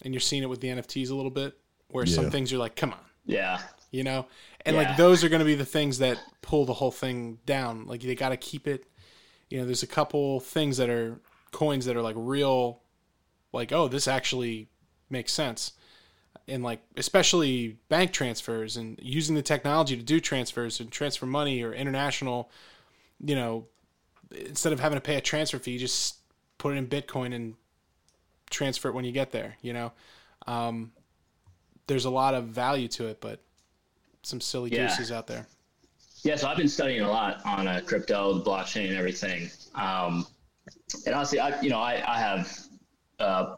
[0.02, 1.56] and you're seeing it with the NFTs a little bit,
[1.88, 3.60] where some things you're like, come on, Yeah.
[3.90, 4.26] you know
[4.66, 4.82] and Yeah.
[4.82, 8.02] like those are going to be the things that pull the whole thing down like
[8.02, 8.84] they got to keep it
[9.50, 11.20] you know there's a couple things that are
[11.52, 12.80] coins that are like real
[13.52, 14.68] like oh this actually
[15.10, 15.72] makes sense.
[16.46, 21.62] And like especially bank transfers and using the technology to do transfers and transfer money
[21.62, 22.50] or international
[23.24, 23.66] you know
[24.30, 26.16] instead of having to pay a transfer fee you just
[26.58, 27.54] put it in bitcoin and
[28.48, 29.92] transfer it when you get there you know?
[30.46, 30.92] Um,
[31.86, 33.40] there's a lot of value to it but
[34.22, 34.86] some silly Yeah.
[34.88, 35.46] gooses out there
[36.22, 39.50] Yeah, so I've been studying a lot on uh, crypto, the blockchain, and everything.
[39.74, 40.26] Um,
[41.06, 42.58] and honestly, I you know I, I have
[43.18, 43.56] uh,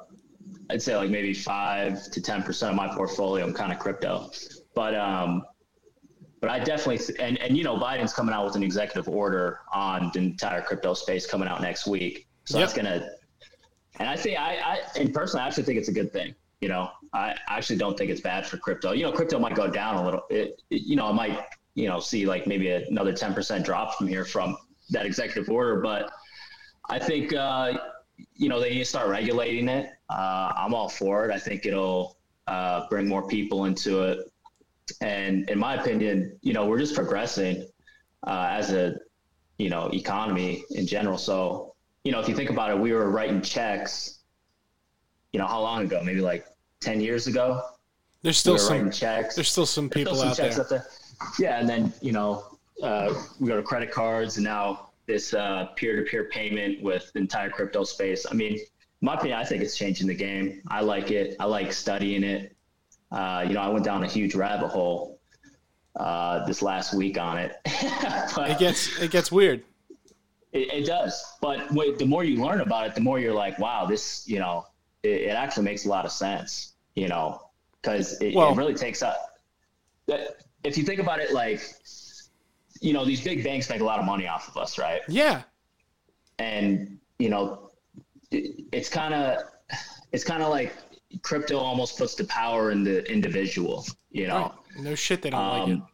[0.71, 4.31] I'd say like maybe five to ten percent of my portfolio I'm kind of crypto,
[4.75, 5.43] but um,
[6.41, 10.11] but I definitely and and you know Biden's coming out with an executive order on
[10.15, 12.69] the entire crypto space coming out next week, so Yep.
[12.69, 13.09] that's gonna.
[13.99, 16.35] And I think I, I and personally I actually think it's a good thing.
[16.61, 18.93] You know, I actually don't think it's bad for crypto.
[18.93, 20.23] You know, crypto might go down a little.
[20.31, 21.39] It, it you know, it might
[21.75, 24.57] you know see like maybe another 10% drop from here from
[24.91, 25.81] that executive order.
[25.81, 26.11] But
[26.91, 27.79] i think uh,
[28.35, 29.91] you know they need to start regulating it.
[30.09, 31.33] Uh, i'm all for it.
[31.33, 34.19] I think it'll uh, bring more people into it.
[35.01, 37.67] And in my opinion you know we're just progressing
[38.27, 38.97] uh, as a
[39.59, 41.19] you know economy in general.
[41.19, 44.23] So you know if you think about it we were writing checks
[45.33, 46.03] you know how long ago?
[46.05, 46.47] Maybe like
[46.81, 47.63] 10 years ago?
[48.23, 49.35] There's still were some checks.
[49.35, 50.65] there's still some people still out some checks there.
[50.65, 50.87] up there.
[51.39, 55.67] Yeah, and then you know uh, we go to credit cards, and now this uh,
[55.77, 58.25] peer-to-peer payment with the entire crypto space.
[58.31, 58.61] I mean, in
[59.01, 60.63] my opinion, I think it's changing the game.
[60.69, 61.37] I like it.
[61.41, 62.55] I like studying it.
[63.11, 65.19] Uh, you know, I went down a huge rabbit hole
[65.97, 67.57] uh, this last week on it.
[68.37, 69.65] but it gets it gets weird
[70.53, 71.23] it, it does.
[71.41, 74.39] But wait, the more you learn about it, the more you're like, wow, this, you
[74.39, 74.67] know,
[75.03, 77.49] it, it actually makes a lot of sense, you know,
[77.81, 79.29] because it, Well- it really takes up.
[80.07, 81.61] That if you think about it, like,
[82.81, 85.01] you know, these big banks make a lot of money off of us, right?
[85.09, 85.43] yeah
[86.39, 87.71] And you know,
[88.31, 89.43] it, it's kind of,
[90.13, 90.75] it's kind of like
[91.23, 94.53] crypto almost puts the power in the individual, you know.
[94.75, 94.85] right.
[94.85, 95.87] no shit they don't like it Um,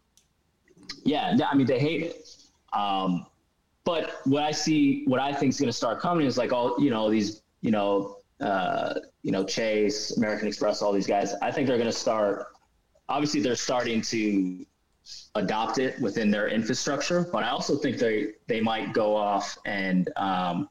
[1.05, 2.29] yeah, I mean they hate it.
[2.73, 3.27] Um,
[3.85, 6.77] but what I see, what I think is going to start coming is like all
[6.79, 11.35] you know these you know uh, you know Chase, American Express, all these guys.
[11.41, 12.49] I think they're going to start.
[13.09, 14.67] Obviously, they're starting to
[15.35, 20.11] adopt it within their infrastructure, but I also think they they might go off and
[20.17, 20.69] um,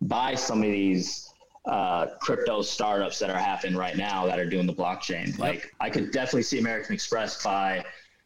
[0.00, 1.30] buy some of these
[1.66, 5.28] uh, crypto startups that are happening right now that are doing the blockchain.
[5.28, 5.38] Yep.
[5.38, 7.84] Like I could definitely see American Express buy,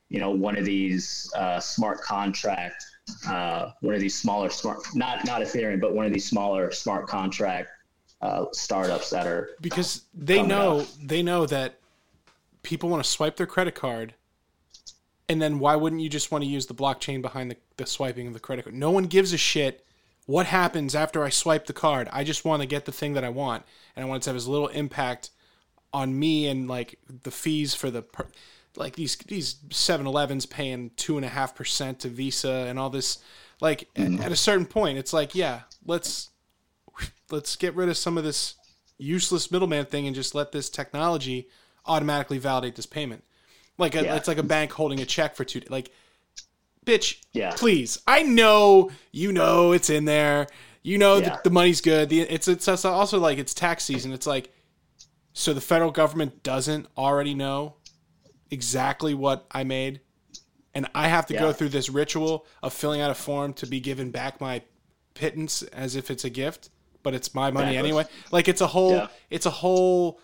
[0.09, 2.85] you know, one of these uh, smart contract,
[3.27, 7.07] uh, one of these smaller smart, not not Ethereum, but one of these smaller smart
[7.07, 7.69] contract
[8.21, 10.89] uh, startups that are because they know up.
[11.03, 11.79] they know that
[12.63, 14.15] people want to swipe their credit card
[15.29, 18.27] and then why wouldn't you just want to use the blockchain behind the, the swiping
[18.27, 19.85] of the credit card no one gives a shit
[20.27, 23.25] what happens after i swipe the card i just want to get the thing that
[23.25, 25.31] i want and i want it to have as little impact
[25.93, 28.05] on me and like the fees for the
[28.77, 33.19] like these these 7-elevens paying two and a half percent to visa and all this
[33.61, 34.23] like mm-hmm.
[34.23, 36.31] at a certain point it's like yeah let's
[37.31, 38.55] let's get rid of some of this
[38.99, 41.49] useless middleman thing and just let this technology
[41.89, 43.25] automatically validate this payment.
[43.79, 44.17] Like a, yeah.
[44.17, 45.63] it's like a bank holding a check for two.
[45.69, 45.91] Like,
[46.85, 47.53] bitch, yeah.
[47.57, 48.01] please.
[48.07, 50.49] I know you know it's in there.
[50.83, 51.39] You know yeah.
[51.45, 52.09] the money's good.
[52.09, 54.13] The, it's it's also like it's tax season.
[54.13, 54.53] It's like
[55.33, 57.75] so the federal government doesn't already know
[58.51, 60.01] exactly what I made,
[60.75, 61.41] and I have to yeah.
[61.41, 64.63] go through this ritual of filling out a form to be given back my
[65.15, 66.71] pittance as if it's a gift,
[67.03, 68.05] but it's my money anyway.
[68.33, 70.21] Like it's a whole it's a whole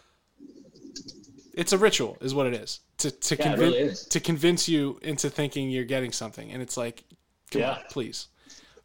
[1.56, 2.80] it's a ritual, is what it is.
[2.98, 6.76] To to yeah, convince really to convince you into thinking you're getting something, and it's
[6.76, 7.04] like,
[7.52, 8.28] yeah, on, please.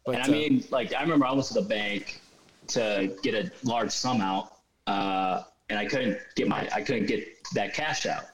[0.04, 2.20] But and I uh, mean, like I remember I went to the bank
[2.68, 7.26] to get a large sum out, uh, and I couldn't get my I couldn't get
[7.54, 8.24] that cash out,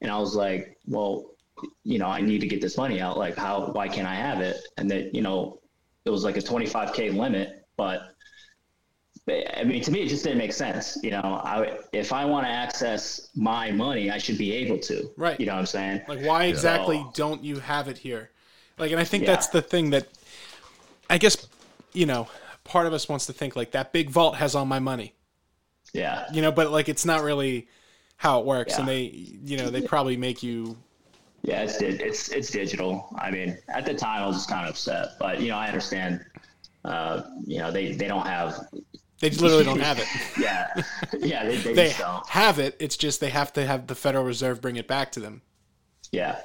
[0.00, 1.30] and I was like, well,
[1.84, 3.18] you know, I need to get this money out.
[3.18, 3.66] Like, how?
[3.72, 4.60] Why can't I have it?
[4.76, 5.60] And that you know,
[6.04, 8.13] it was like a 25k limit, but
[9.26, 10.98] I mean, to me, it just didn't make sense.
[11.02, 15.10] You know, I, if I want to access my money, I should be able to.
[15.16, 15.40] Right.
[15.40, 16.02] You know what I'm saying?
[16.06, 18.30] Like, why exactly so, don't you have it here?
[18.76, 19.30] Like, and I think yeah.
[19.30, 20.08] that's the thing that
[21.08, 21.46] I guess,
[21.94, 22.28] you know,
[22.64, 25.14] part of us wants to think like that big vault has all my money.
[25.94, 26.26] Yeah.
[26.32, 27.68] You know, but like it's not really
[28.16, 28.80] how it works, yeah.
[28.80, 29.02] and they,
[29.44, 30.76] you know, they probably make you.
[31.42, 33.14] Yeah, it's it's it's digital.
[33.18, 35.66] I mean, at the time, I was just kind of upset, but you know, I
[35.66, 36.24] understand.
[36.84, 38.66] Uh, you know, they they don't have
[39.20, 40.06] they literally don't have it.
[40.38, 40.82] yeah,
[41.18, 41.94] yeah, they, they, they
[42.28, 42.76] have it.
[42.78, 45.42] It's just they have to have the Federal Reserve bring it back to them.
[46.12, 46.40] Yeah,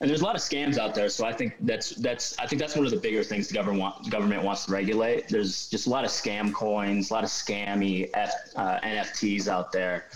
[0.00, 1.08] and there's a lot of scams out there.
[1.08, 3.80] So I think that's that's I think that's one of the bigger things the government
[3.80, 5.28] want, government wants to regulate.
[5.28, 9.72] There's just a lot of scam coins, a lot of scammy F, uh, NFTs out
[9.72, 10.08] there.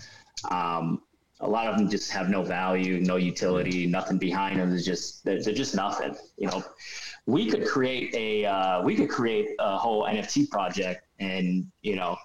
[0.50, 1.02] Um,
[1.40, 4.68] a lot of them just have no value, no utility, nothing behind them.
[4.68, 6.14] There's just they're, they're just nothing.
[6.36, 6.62] You know,
[7.24, 12.16] we could create a uh, we could create a whole NFT project and you know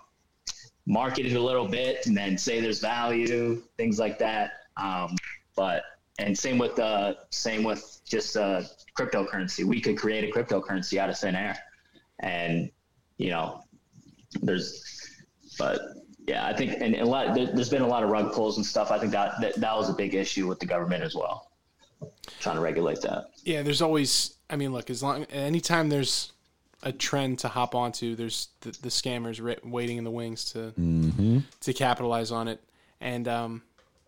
[0.86, 4.52] market it a little bit and then say there's value, things like that.
[4.78, 5.16] Um,
[5.56, 5.84] but
[6.20, 8.64] and same with uh, same with just uh,
[8.98, 9.66] cryptocurrency.
[9.66, 11.58] We could create a cryptocurrency out of thin air,
[12.20, 12.70] and
[13.18, 13.64] you know,
[14.41, 14.84] there's,
[15.58, 15.80] but
[16.28, 18.66] yeah, I think and a lot there, has been a lot of rug pulls and
[18.66, 18.91] stuff.
[18.91, 21.52] I think that, that that was a big issue with the government as well,
[22.39, 23.32] trying to regulate that.
[23.43, 24.38] Yeah, there's always.
[24.50, 26.32] I mean, look, as long anytime there's
[26.86, 28.16] a trend to hop onto.
[28.16, 31.40] There's the, the scammers waiting in the wings to mm-hmm.
[31.62, 32.64] to capitalize on it.
[33.02, 33.64] And um,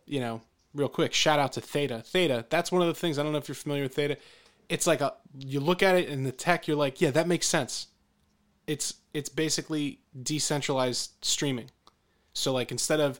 [0.06, 0.42] you know,
[0.74, 2.04] real quick, shout out to Theta.
[2.06, 3.18] Theta, that's one of the things.
[3.18, 4.18] I don't know if you're familiar with Theta.
[4.70, 7.48] It's like a you look at it in the tech, you're like, yeah, that makes
[7.48, 7.88] sense.
[8.68, 11.72] It's it's basically decentralized streaming.
[12.34, 13.20] So like instead of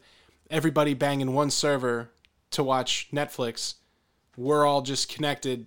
[0.52, 2.12] everybody banging one server
[2.52, 3.76] to watch Netflix,
[4.36, 5.66] we're all just connected,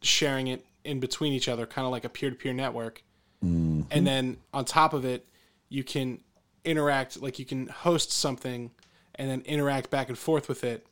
[0.00, 3.02] sharing it in between each other, kind of like a peer-to-peer network.
[3.86, 3.98] Mm-hmm.
[3.98, 5.26] And then on top of it,
[5.68, 6.20] you can
[6.64, 8.70] interact, like you can host something
[9.14, 10.86] and then interact back and forth with it,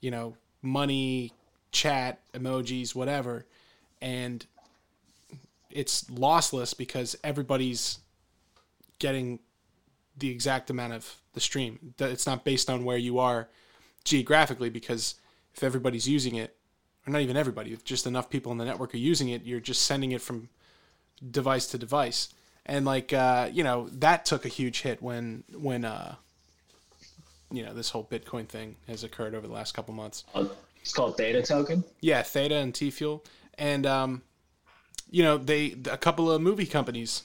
[0.00, 1.32] you know, money,
[1.72, 3.46] chat, emojis, whatever.
[4.00, 4.46] And
[5.70, 7.98] it's lossless because everybody's
[8.98, 9.40] getting
[10.16, 11.94] the exact amount of the stream.
[11.98, 13.48] It's not based on where you are
[14.04, 15.16] geographically because
[15.54, 16.56] if everybody's using it,
[17.06, 19.60] or not even everybody, if just enough people in the network are using it, you're
[19.60, 20.48] just sending it from
[21.30, 22.28] device to device.
[22.64, 26.16] And like uh, you know, that took a huge hit when when uh,
[27.50, 30.24] you know this whole Bitcoin thing has occurred over the last couple months.
[30.34, 30.46] Uh,
[30.80, 31.84] it's called Theta token.
[32.00, 33.24] Yeah, Theta and T Fuel,
[33.56, 34.22] and um,
[35.10, 37.22] you know they a couple of movie companies.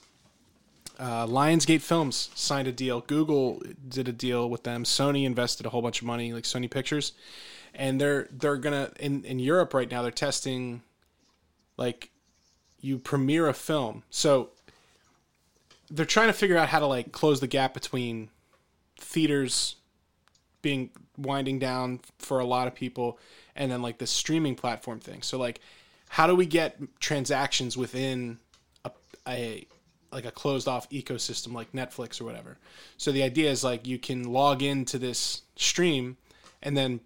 [1.00, 3.02] Uh, Lionsgate Films signed a deal.
[3.02, 4.84] Google did a deal with them.
[4.84, 7.14] Sony invested a whole bunch of money, like Sony Pictures,
[7.74, 10.04] and they're they're gonna in in Europe right now.
[10.04, 10.84] They're testing
[11.78, 12.11] like
[12.82, 14.04] you premiere a film.
[14.10, 14.50] So
[15.90, 18.30] they're trying to figure out how to like close the gap between
[18.98, 19.76] theaters
[20.62, 23.20] being winding down for a lot of people
[23.56, 25.22] and then like the streaming platform thing.
[25.22, 25.60] So like
[26.10, 28.40] how do we get transactions within
[28.84, 28.92] a,
[29.28, 29.68] a
[30.12, 32.58] like a closed off ecosystem like Netflix or whatever.
[32.98, 36.18] So the idea is like you can log into this stream
[36.62, 37.00] and then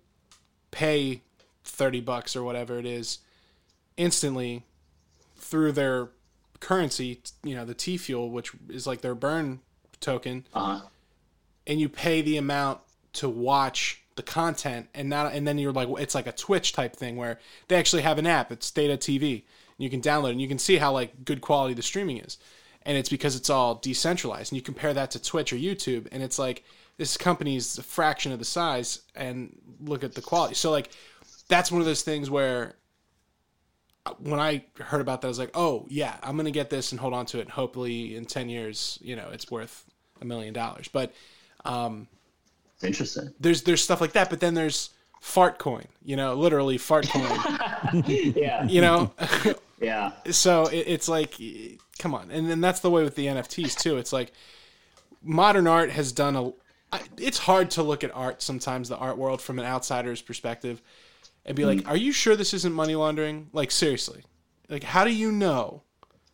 [0.71, 1.21] pay
[1.63, 3.19] 30 bucks or whatever it is
[3.97, 4.63] instantly
[5.45, 6.09] through their
[6.59, 9.59] currency, you know, the T fuel, which is like their burn
[9.99, 10.81] token, Uh-huh.
[11.67, 12.79] and you pay the amount
[13.13, 16.95] to watch the content and not and then you're like it's like a Twitch type
[16.95, 19.43] thing where they actually have an app, it's Theta TV.
[19.77, 22.17] And you can download it and you can see how like good quality the streaming
[22.19, 22.37] is.
[22.83, 24.51] And it's because it's all decentralized.
[24.51, 26.63] And you compare that to Twitch or YouTube and it's like
[26.97, 30.55] this company's a fraction of the size and look at the quality.
[30.55, 30.89] So like
[31.49, 32.75] that's one of those things where
[34.19, 36.99] when I heard about that, I was like, oh yeah, I'm gonna get this and
[37.01, 37.41] hold on to it.
[37.43, 39.85] And hopefully, in ten years, you know, it's worth
[40.21, 40.87] a million dollars.
[40.87, 41.13] But
[41.65, 43.33] It's interesting.
[43.39, 44.29] there's there's stuff like that.
[44.29, 44.91] But then there's
[45.21, 48.63] fart coin, you know, literally fart coin, Yeah.
[48.65, 49.11] you know.
[49.81, 50.13] Yeah.
[50.31, 51.35] so it, it's like,
[51.99, 53.97] come on, and then that's the way with the NFTs too.
[53.97, 54.31] It's like
[55.21, 56.53] modern art has done a.
[57.17, 60.81] It's hard to look at art sometimes, the art world from an outsider's perspective,
[61.45, 61.87] and be like, mm.
[61.87, 64.23] "Are you sure this isn't money laundering?" Like seriously,
[64.69, 65.81] like how do you know?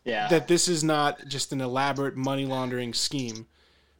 [0.04, 0.26] Yeah.
[0.30, 3.46] that this is not just an elaborate money laundering scheme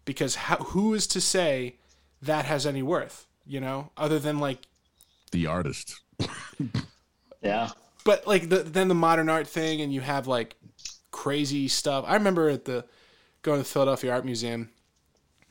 [0.04, 1.76] because how, who is to say
[2.20, 4.58] that has any worth you know other than like
[5.30, 6.00] The artist.
[7.42, 7.70] yeah.
[8.04, 10.56] but like the, then the modern art thing and you have like
[11.10, 12.84] crazy stuff i remember at the
[13.42, 14.70] going to the philadelphia art museum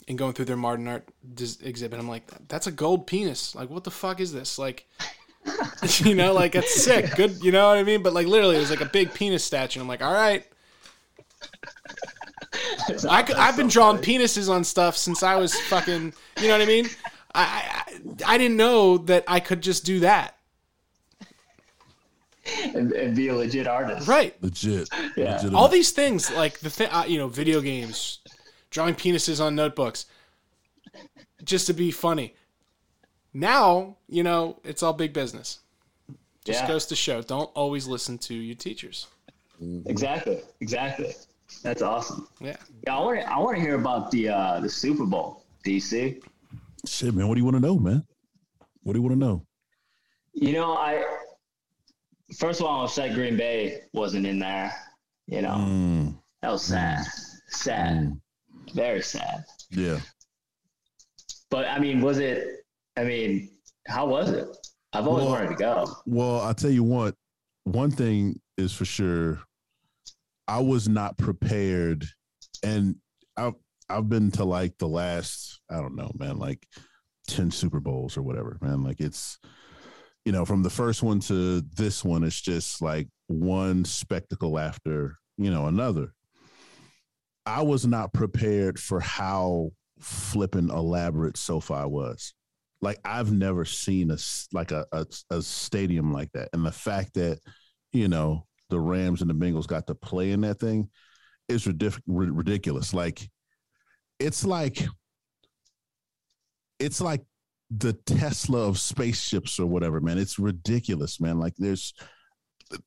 [0.07, 3.70] and going through their modern art dis- exhibit i'm like that's a gold penis like
[3.70, 4.86] what the fuck is this like
[6.00, 8.60] you know like it's sick good you know what i mean but like literally it
[8.60, 10.46] was like a big penis statue and i'm like all right
[13.10, 16.14] I, could- I've been drawing penises on stuff since I was fucking.
[16.42, 16.88] You know what I mean?
[17.34, 17.84] I,
[18.26, 20.36] I I didn't know that I could just do that.
[22.76, 24.08] And, and be a legit artist.
[24.08, 24.42] Right.
[24.44, 24.89] Legit.
[25.16, 25.36] Yeah.
[25.36, 25.58] Legitimate.
[25.58, 28.20] All these things like the thing, uh, you know, video games,
[28.70, 30.08] drawing penises on notebooks,
[31.44, 32.36] just to be funny.
[33.34, 35.60] Now you know it's all big business.
[36.46, 36.68] Just Yeah.
[36.68, 39.08] goes to show, don't always listen to your teachers.
[39.86, 40.42] Exactly.
[40.60, 41.14] Exactly.
[41.62, 42.28] That's awesome.
[42.40, 42.58] Yeah.
[42.88, 43.32] Yeah, I want to.
[43.32, 45.46] I want to hear about the uh, the Super Bowl.
[45.66, 46.20] DC.
[46.88, 47.28] Shit, man.
[47.28, 48.04] What do you want to know, man?
[48.82, 49.46] What do you want to know?
[50.34, 51.04] You know, I
[52.40, 54.74] first of all, I was sad Green Bay wasn't in there.
[55.28, 57.06] You know, Mm, that was sad.
[57.50, 57.98] Sad.
[57.98, 58.20] mm,
[58.74, 59.44] Very sad.
[59.70, 60.00] yeah.
[61.52, 62.61] But I mean, was it?
[62.98, 63.50] I mean,
[63.88, 64.48] how was it?
[64.94, 65.96] I've always Well- wanted to go.
[66.06, 67.16] Well, I'll tell you what,
[67.64, 69.42] one thing is for sure.
[70.48, 72.06] I was not prepared.
[72.64, 72.96] And
[73.38, 73.54] I've
[73.89, 76.66] I've been to like the last, I don't know, man, like
[77.28, 78.84] 10 Super Bowls or whatever, man.
[78.84, 79.38] Like it's
[80.26, 85.18] you know, from the first one to this one, it's just like one spectacle after,
[85.38, 86.14] you know, another.
[87.46, 92.34] I was not prepared for how flipping elaborate SoFi was
[92.82, 94.18] like I've never seen a
[94.52, 97.40] like a, a a stadium like that, and the fact that
[97.94, 100.90] you know the Rams and the Bengals got to play in that thing
[101.48, 102.94] is ridic- ridiculous.
[102.94, 103.30] Like
[104.20, 104.84] it's like
[106.80, 107.22] it's like
[107.70, 110.18] the Tesla of spaceships or whatever, man.
[110.18, 111.40] It's ridiculous, man.
[111.40, 111.94] Like there's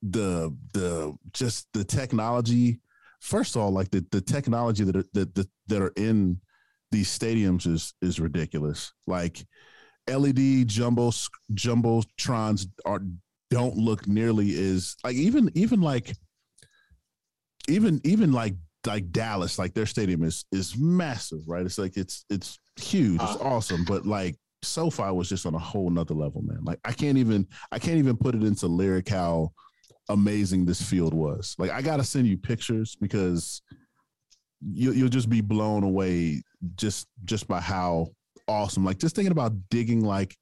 [0.03, 2.81] the the just the technology.
[3.21, 6.41] First of all, like the the technology that are that that, that are in
[6.91, 8.93] these stadiums is is ridiculous.
[9.07, 9.45] Like
[10.09, 11.11] LED jumbo
[11.53, 13.01] jumbotrons are
[13.51, 16.15] don't look nearly as like even even like
[17.69, 18.55] even even like
[18.87, 21.65] like Dallas, like their stadium is is massive, right?
[21.65, 23.45] It's like it's it's huge, it's Uh.
[23.45, 26.61] awesome, but like SoFi was just on a whole nother level, man.
[26.65, 29.53] Like I can't even I can't even put it into lyric how
[30.11, 31.55] amazing this field was.
[31.59, 33.63] Like I gotta send you pictures because
[34.61, 36.43] you, you'll just be blown away
[36.77, 38.09] just just by how
[38.49, 38.85] awesome.
[38.85, 40.37] Like just thinking about digging like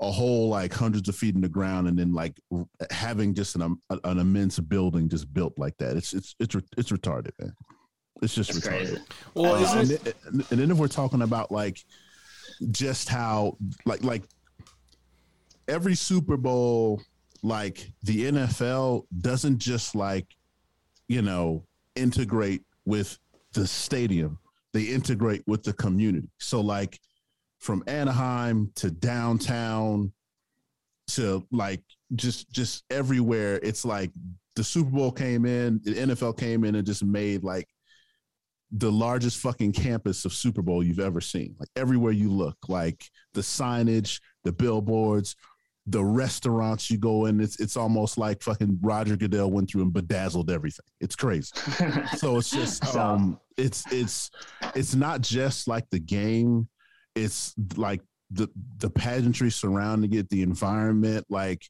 [0.00, 2.38] a hole like hundreds of feet in the ground and then like
[2.90, 5.96] having just an um, an immense building just built like that.
[5.96, 7.52] It's it's it's it's retarded, man.
[8.22, 8.86] It's just That's retarded.
[8.88, 9.02] crazy.
[9.34, 11.78] Well, Uh, isn't And, then- and then if we're talking about like
[12.70, 13.56] just how
[13.86, 14.24] like like
[15.68, 17.02] every Super Bowl,
[17.42, 20.26] like the NFL doesn't just like
[21.08, 21.64] you know
[21.94, 23.18] integrate with
[23.52, 24.38] the stadium;
[24.72, 26.28] they integrate with the community.
[26.38, 26.98] So like
[27.64, 30.12] from Anaheim to downtown
[31.08, 31.82] to like
[32.14, 34.10] just just everywhere, it's like
[34.54, 37.66] the Super Bowl came in, the NFL came in and just made like
[38.70, 41.56] the largest fucking campus of Super Bowl you've ever seen.
[41.58, 45.34] Like everywhere you look, like the signage, the billboards,
[45.86, 49.92] the restaurants you go in, it's it's almost like fucking Roger Goodell went through and
[49.92, 50.84] bedazzled everything.
[51.00, 51.50] It's crazy.
[52.18, 54.30] so it's just um it's it's
[54.74, 56.68] it's not just like the game,
[57.14, 58.00] it's like
[58.30, 58.48] the
[58.78, 61.62] the pageantry surrounding it, the environment, like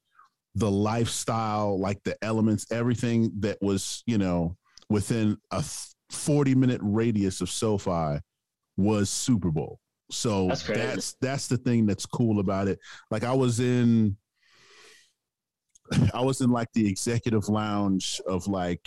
[0.54, 4.56] the lifestyle, like the elements, everything that was, you know,
[4.88, 5.64] within a
[6.10, 8.20] 40 minute radius of SoFi
[8.76, 9.78] was Super Bowl.
[10.10, 12.78] So That's that's that's the thing that's cool about it.
[13.10, 14.16] Like I was in
[16.14, 18.80] I was in like the executive lounge of like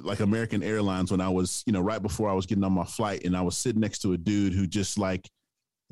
[0.00, 2.84] like American Airlines when I was, you know, right before I was getting on my
[2.84, 5.28] flight and I was sitting next to a dude who just like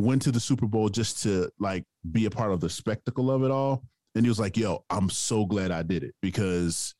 [0.02, 3.42] went to the Super Bowl just to like be a part of the spectacle of
[3.44, 3.84] it all.
[4.14, 6.94] And he was like, yo, I'm so glad I did it because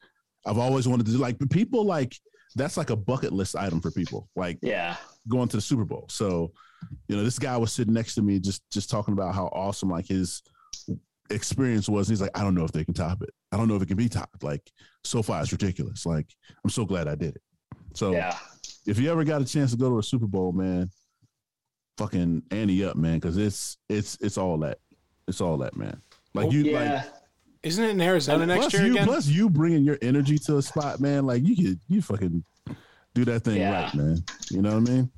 [0.47, 2.17] I've always wanted to do like people like
[2.55, 4.97] that's like a bucket list item for people, like Yeah.
[5.29, 6.07] going to the Super Bowl.
[6.11, 6.53] So,
[7.09, 9.91] you know, this guy was sitting next to me just just talking about how awesome
[9.91, 10.43] like his
[11.31, 12.09] experience was.
[12.09, 13.31] He's like, I don't know if they can top it.
[13.53, 14.43] I don't know if it can be topped.
[14.43, 14.63] Like
[15.05, 16.05] so far it's ridiculous.
[16.07, 16.27] Like
[16.65, 17.43] I'm so glad I did it.
[17.95, 18.37] So Yeah.
[18.87, 20.91] if you ever got a chance to go to a Super Bowl, man,
[21.99, 24.79] fucking Annie up, man, because it's it's it's all that.
[25.29, 26.01] It's all that, man.
[26.35, 26.95] Like oh, you, Yeah.
[27.05, 27.05] like
[27.63, 29.07] Isn't it in Arizona next plus year you, again?
[29.07, 31.27] plus you bringing your energy to a spot, man.
[31.27, 32.45] Like you could you fucking
[33.15, 33.83] do that thing Yeah.
[33.85, 34.25] right, man.
[34.51, 35.11] You know what I mean?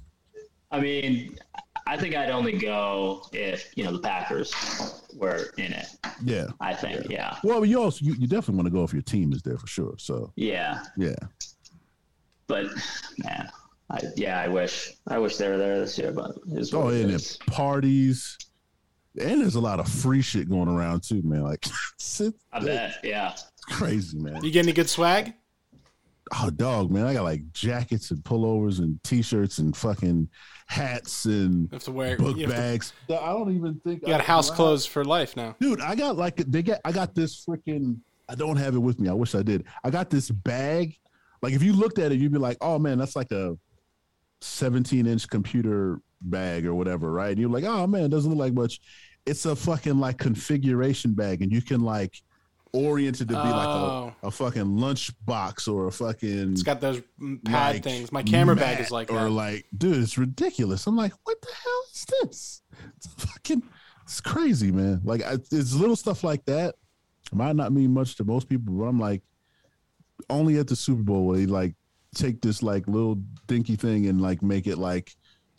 [0.70, 1.38] I mean,
[1.86, 4.52] I think I'd only go if, you know, the Packers
[5.14, 5.86] were in it.
[6.24, 6.46] Yeah.
[6.60, 7.08] I think.
[7.08, 7.36] Yeah.
[7.44, 9.68] Well, you also you, you definitely want to go if your team is there for
[9.68, 9.94] sure.
[9.98, 10.82] So Yeah.
[10.96, 11.14] yeah,
[12.48, 12.66] But
[13.18, 13.48] man,
[13.94, 16.94] I yeah, I wish I wish they were there this year, but it's oh, what
[16.94, 17.38] it and is.
[17.38, 18.36] there's parties,
[19.20, 21.42] and there's a lot of free shit going around too, man.
[21.42, 21.64] Like
[21.94, 22.96] it's, it's I bet.
[23.02, 23.34] Yeah.
[23.68, 24.42] crazy, man.
[24.44, 25.34] You get any good swag?
[26.40, 30.26] Oh, dog, man, I got like jackets and pullovers and t-shirts and fucking
[30.66, 32.16] hats and You have to wear.
[32.16, 32.92] book you have to- bags.
[33.10, 35.54] I don't even think you got I- house clothes for life now.
[35.60, 35.80] dude.
[35.82, 36.80] I got like they get.
[36.84, 37.98] I got this freaking.
[38.28, 39.10] I don't have it with me.
[39.10, 39.64] I wish I did.
[39.84, 40.96] I got this bag.
[41.42, 43.54] Like if you looked at it, you'd be like, "Oh man, that's like a
[44.40, 48.38] 17 inch computer bag or whatever, right?" And you're like, "Oh man, it doesn't look
[48.38, 48.80] like much."
[49.26, 52.20] It's a fucking like configuration bag, and you can like
[52.72, 54.12] orient it to be Oh.
[54.12, 57.84] like a, a fucking lunch box or a fucking It's got those mm, pad like,
[57.84, 58.10] things.
[58.10, 59.30] My camera bag is like or that.
[59.30, 60.86] like, dude, it's ridiculous.
[60.88, 62.62] I'm like, what the hell is this?
[62.96, 63.62] It's fucking,
[64.02, 65.00] it's crazy, man.
[65.04, 66.74] Like, I, it's little stuff like that.
[67.32, 69.22] Might not mean much to most people, but I'm like,
[70.28, 71.74] only at the Super Bowl will they like
[72.14, 75.14] take this like little dinky thing and like make it like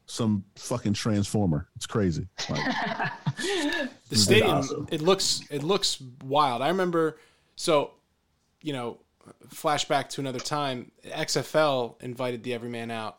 [0.07, 1.67] some fucking transformer.
[1.75, 2.27] It's crazy.
[2.49, 2.61] Like,
[4.09, 4.87] the stadium awesome.
[4.91, 7.17] it looks it looks wild i remember
[7.55, 7.91] so
[8.61, 8.99] you know
[9.47, 13.17] flashback to another time xfl invited the everyman out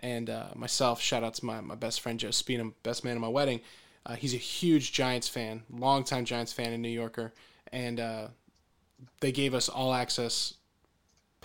[0.00, 3.20] and uh, myself shout out to my, my best friend joe Speenham, best man at
[3.20, 3.60] my wedding
[4.04, 7.32] uh, he's a huge giants fan longtime giants fan and new yorker
[7.72, 8.28] and uh,
[9.20, 10.54] they gave us all access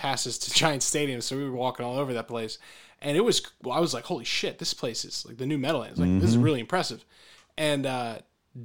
[0.01, 2.57] passes to giant stadium so we were walking all over that place
[3.01, 5.57] and it was well, i was like holy shit this place is like the new
[5.57, 7.03] meadowlands like this is really impressive
[7.57, 8.15] and uh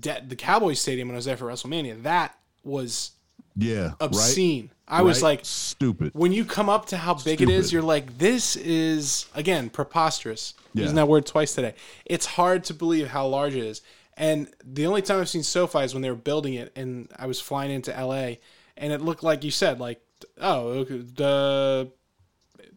[0.01, 3.13] de- the Cowboys Stadium when I was there for WrestleMania, that was
[3.57, 4.71] yeah, obscene.
[4.89, 5.03] I right?
[5.05, 5.31] was Right?
[5.39, 6.11] like, stupid.
[6.15, 10.55] when you come up to how big it is, you're like, this is again preposterous.
[10.75, 10.83] Yeah.
[10.83, 11.75] Using that word twice today.
[12.05, 13.81] It's hard to believe how large it is.
[14.17, 17.27] And the only time I've seen SoFi is when they were building it, and I
[17.27, 18.35] was flying into LA,
[18.77, 20.01] and it looked like you said, like,
[20.41, 21.91] oh, okay, the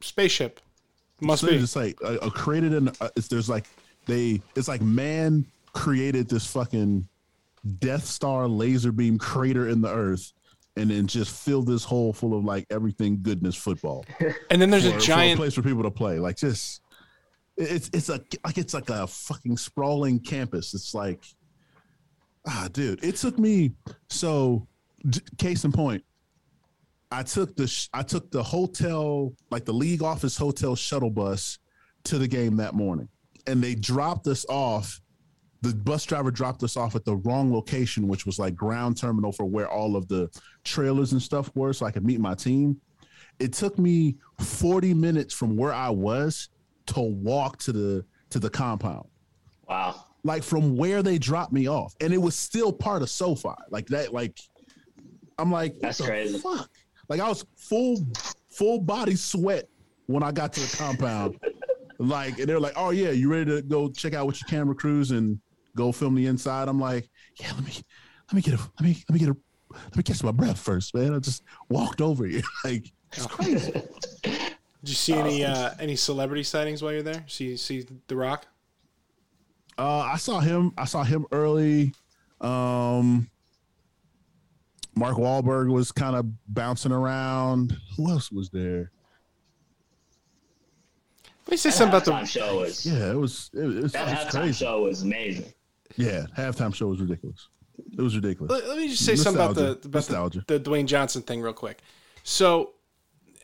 [0.02, 0.60] spaceship
[1.22, 1.56] must be.
[1.56, 3.66] it's like a, a created in uh, it's, there's like
[4.06, 7.08] they it's like man created this fucking
[7.80, 10.32] Death Star laser beam crater in the earth
[10.78, 14.06] and then just filled this hole full of like everything goodness football.
[14.50, 16.20] And then there's for, a giant place for people to play.
[16.20, 16.82] Like just
[17.58, 20.74] it's it's a like it's like a fucking sprawling campus.
[20.74, 21.22] It's like
[22.48, 23.74] ah dude, it took me
[24.10, 24.68] so
[25.08, 26.04] d- case in point
[27.12, 31.58] I took the sh- I took the hotel like the league office hotel shuttle bus
[32.06, 33.10] to the game that morning,
[33.48, 35.02] and they dropped us off.
[35.62, 39.32] The bus driver dropped us off at the wrong location, which was like ground terminal
[39.32, 40.30] for where all of the
[40.64, 42.80] trailers and stuff were, so I could meet my team.
[43.40, 46.50] It took me forty minutes from where I was
[46.88, 49.08] to walk to the to the compound
[49.68, 50.06] Wow.
[50.24, 53.50] like from where they dropped me off, and it was still part of SoFi.
[53.72, 54.40] Like that, like
[55.40, 56.38] I'm like, That's crazy.
[56.38, 56.70] Fuck,
[57.10, 57.98] like I was full,
[58.50, 59.68] full body sweat
[60.06, 61.40] when I got to the compound.
[62.00, 64.76] like, and they're like, oh yeah, you ready to go check out with your camera
[64.76, 65.40] crews and
[65.76, 66.68] go film the inside?
[66.68, 67.74] I'm like, yeah, let me,
[68.28, 69.38] let me get a, let me, let me get a,
[69.74, 71.14] let me catch my breath first, man.
[71.14, 73.72] I just walked over here, like it's crazy.
[74.82, 77.26] Did you see any uh, any celebrity sightings while you're there?
[77.28, 78.48] See see The Rock?
[79.78, 80.74] Uh, I saw him.
[80.78, 81.94] I saw him early.
[82.40, 83.30] Um,
[84.96, 87.78] Mark Wahlberg was kind of bouncing around.
[87.98, 88.92] Who else was there?
[91.46, 92.28] Let me say That something about halftime the.
[92.28, 94.66] show was Yeah, it was it, it was, that it was halftime crazy.
[94.66, 95.54] show was amazing.
[95.98, 97.48] Yeah, halftime show was ridiculous.
[97.98, 98.52] It was ridiculous.
[98.52, 99.88] Let, let me just say something about the Nostalgia.
[99.88, 100.44] about Nostalgia.
[100.48, 101.80] the, the Dwayne Johnson thing real quick.
[102.24, 102.74] So,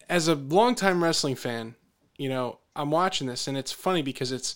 [0.09, 1.75] as a longtime wrestling fan,
[2.17, 4.55] you know, I'm watching this and it's funny because it's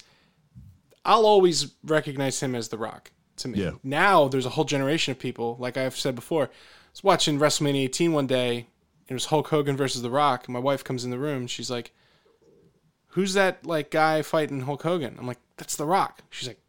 [1.05, 3.63] I'll always recognize him as The Rock to me.
[3.63, 3.71] Yeah.
[3.83, 6.49] Now there's a whole generation of people, like I've said before.
[6.89, 8.57] I was watching WrestleMania 18 one day.
[8.57, 10.45] And it was Hulk Hogan versus The Rock.
[10.47, 11.47] And my wife comes in the room.
[11.47, 11.91] She's like,
[13.09, 16.59] "Who's that like guy fighting Hulk Hogan?" I'm like, "That's The Rock." She's like,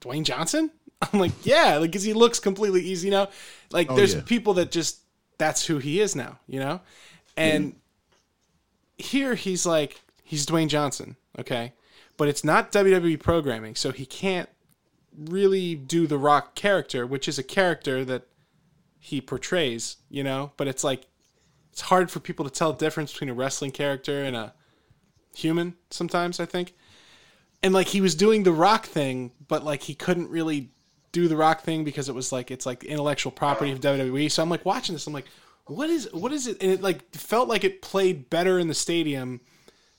[0.00, 0.70] "Dwayne Johnson?"
[1.12, 3.08] I'm like, "Yeah," like because he looks completely easy.
[3.08, 3.28] You know,
[3.70, 4.24] like oh, there's Oh, yeah.
[4.24, 5.00] people that just
[5.36, 6.38] that's who he is now.
[6.46, 6.80] You know,
[7.36, 7.74] and
[8.96, 11.72] here he's like he's Dwayne Johnson, okay,
[12.16, 14.48] but it's not WWE programming, so he can't
[15.18, 18.22] really do the Rock character, which is a character that
[19.00, 20.52] he portrays, you know.
[20.56, 21.06] But it's like
[21.72, 24.52] it's hard for people to tell the difference between a wrestling character and a
[25.34, 26.38] human sometimes.
[26.40, 26.74] I think,
[27.62, 30.70] and like he was doing the Rock thing, but like he couldn't really
[31.12, 34.30] do the Rock thing because it was like it's like intellectual property of WWE.
[34.30, 35.26] So I'm like watching this, I'm like,
[35.66, 36.62] what is what is it?
[36.62, 39.40] And it like felt like it played better in the stadium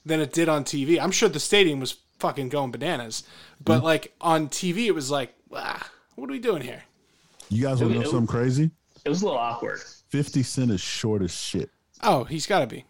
[0.04, 0.98] than it did on TV.
[1.00, 3.24] I'm sure the stadium was fucking going bananas,
[3.64, 3.84] but Mm-hmm.
[3.84, 6.82] like on TV, it was like, ah, what are we doing here?
[7.48, 8.70] You guys want to know It- something crazy?
[9.04, 9.80] It was a little awkward.
[10.08, 11.70] Fifty Cent is short as shit,
[12.02, 12.84] Oh, he's got to be.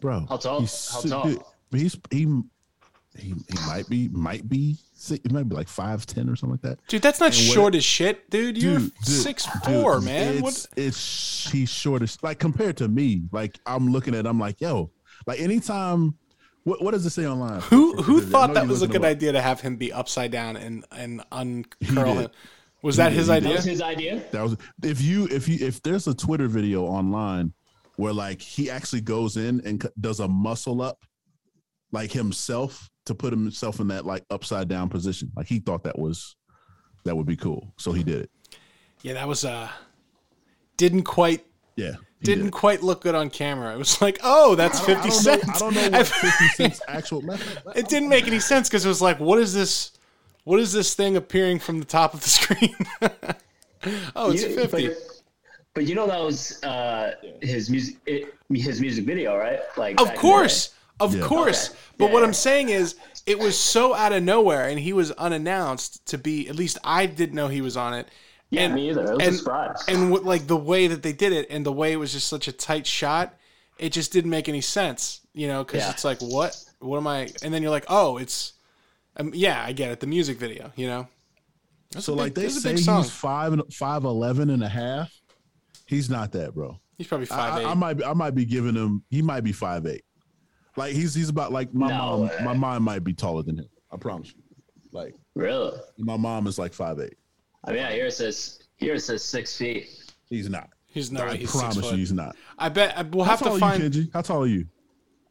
[0.00, 0.26] bro.
[0.28, 0.60] How tall?
[0.60, 1.24] He's, How tall?
[1.24, 2.26] dude, he's he,
[3.16, 6.52] he he might be might be six, it might be like five ten or something
[6.62, 6.78] like that.
[6.88, 8.56] Dude, that's not And what- short as shit, dude.
[8.60, 10.34] You're Dude, dude, six dude, four, man.
[10.34, 10.66] It's, What?
[10.76, 13.22] it's he's short as like compared to me.
[13.32, 14.90] Like I'm looking at, I'm like, yo,
[15.26, 16.14] like anytime.
[16.64, 17.62] What, what does it say online?
[17.62, 19.16] Who who for- I thought that you're was a looking good them up.
[19.16, 22.20] idea to have him be upside down and and uncurl did.
[22.24, 22.30] him?
[22.82, 23.56] Was that his did, he That idea?
[23.56, 24.22] was his idea.
[24.32, 27.52] That was if you if you if there's a Twitter video online
[27.96, 31.04] where like he actually goes in and does a muscle up
[31.92, 35.30] like himself to put himself in that like upside down position.
[35.36, 36.36] Like he thought that was
[37.04, 38.30] that would be cool, so he did it.
[39.02, 39.68] Yeah, that was uh
[40.76, 41.44] didn't quite
[41.76, 42.52] Yeah, didn't did.
[42.52, 43.74] quite look good on camera.
[43.74, 45.46] It was like, oh, that's I fifty don't cents.
[45.46, 47.62] Know, I don't know what Fifty Cent's actual method.
[47.76, 49.92] it didn't make any sense because it was like, what is this?
[50.44, 52.74] What is this thing appearing from the top of the screen?
[54.16, 54.88] oh, it's You- fifty.
[54.88, 54.96] But,
[55.74, 57.96] but you know that was uh, his music.
[58.06, 59.60] It, his music video, right?
[59.76, 61.24] Like Of back in the course, of Yeah.
[61.24, 61.68] course.
[61.70, 61.78] Okay.
[61.98, 62.26] But Yeah, what yeah.
[62.26, 66.48] I'm saying is, it was so out of nowhere, and he was unannounced to be.
[66.48, 68.08] At least I didn't know he was on it.
[68.50, 69.02] Yeah, and, me either.
[69.04, 69.84] It was a and, surprise.
[69.86, 72.26] And what, like the way that they did it, and the way it was just
[72.28, 73.34] such a tight shot,
[73.78, 75.20] it just didn't make any sense.
[75.32, 75.90] You know, because Yeah.
[75.90, 76.56] it's like, what?
[76.80, 77.30] What am I?
[77.44, 78.54] And then you're like, oh, it's.
[79.16, 80.00] Um, yeah, I get it.
[80.00, 80.72] The music video.
[80.76, 81.08] You know.
[81.92, 83.02] That's So a like big- they a say big song.
[83.02, 85.12] he's five and five eleven and a half.
[85.86, 86.78] He's not that, bro.
[86.96, 87.66] He's probably five I, eight.
[87.66, 89.02] I might be, I might be giving him.
[89.10, 90.04] He might be five eight.
[90.76, 92.20] Like he's he's about like my No mom.
[92.22, 92.36] way.
[92.44, 93.68] My mom might be taller than him.
[93.90, 94.42] I promise you.
[94.92, 95.76] Like really?
[95.98, 97.16] my mom is like five eight.
[97.64, 99.88] I mean, yeah, here it says here it says six feet.
[100.28, 100.70] He's not.
[100.86, 101.28] he's not.
[101.30, 102.36] I he's promise you, he's not.
[102.56, 103.94] I bet I- we'll How have tall to are find.
[103.94, 104.10] you, Kenji?
[104.12, 104.66] How tall are you?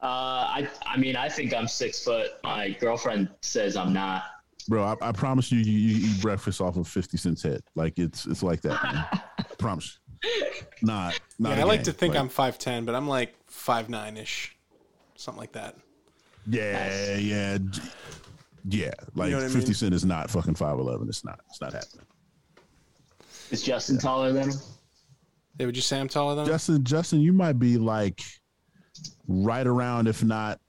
[0.01, 2.31] Uh, I I mean, I think I'm six foot.
[2.43, 4.23] My girlfriend says I'm not.
[4.67, 7.61] Bro, I, I promise you, you, you eat breakfast off of fifty cents head.
[7.75, 8.81] Like it's it's like that.
[8.83, 9.05] man.
[9.39, 9.99] I promise.
[10.81, 11.49] Not not.
[11.49, 11.85] Yeah, a I like game.
[11.85, 14.55] to think Like, I'm five ten, but I'm like five nine ish,
[15.15, 15.75] something like that.
[16.47, 17.57] Yeah, yeah,
[18.67, 18.91] yeah.
[19.15, 19.73] Like know fifty mean?
[19.73, 21.09] cent is not fucking five eleven.
[21.09, 21.41] It's not.
[21.49, 22.05] It's not happening.
[23.51, 24.57] Is Justin taller than him?
[25.57, 26.51] Hey, would you say I'm taller than him?
[26.51, 28.21] Justin, Justin, you might be like
[29.29, 30.59] right around, if not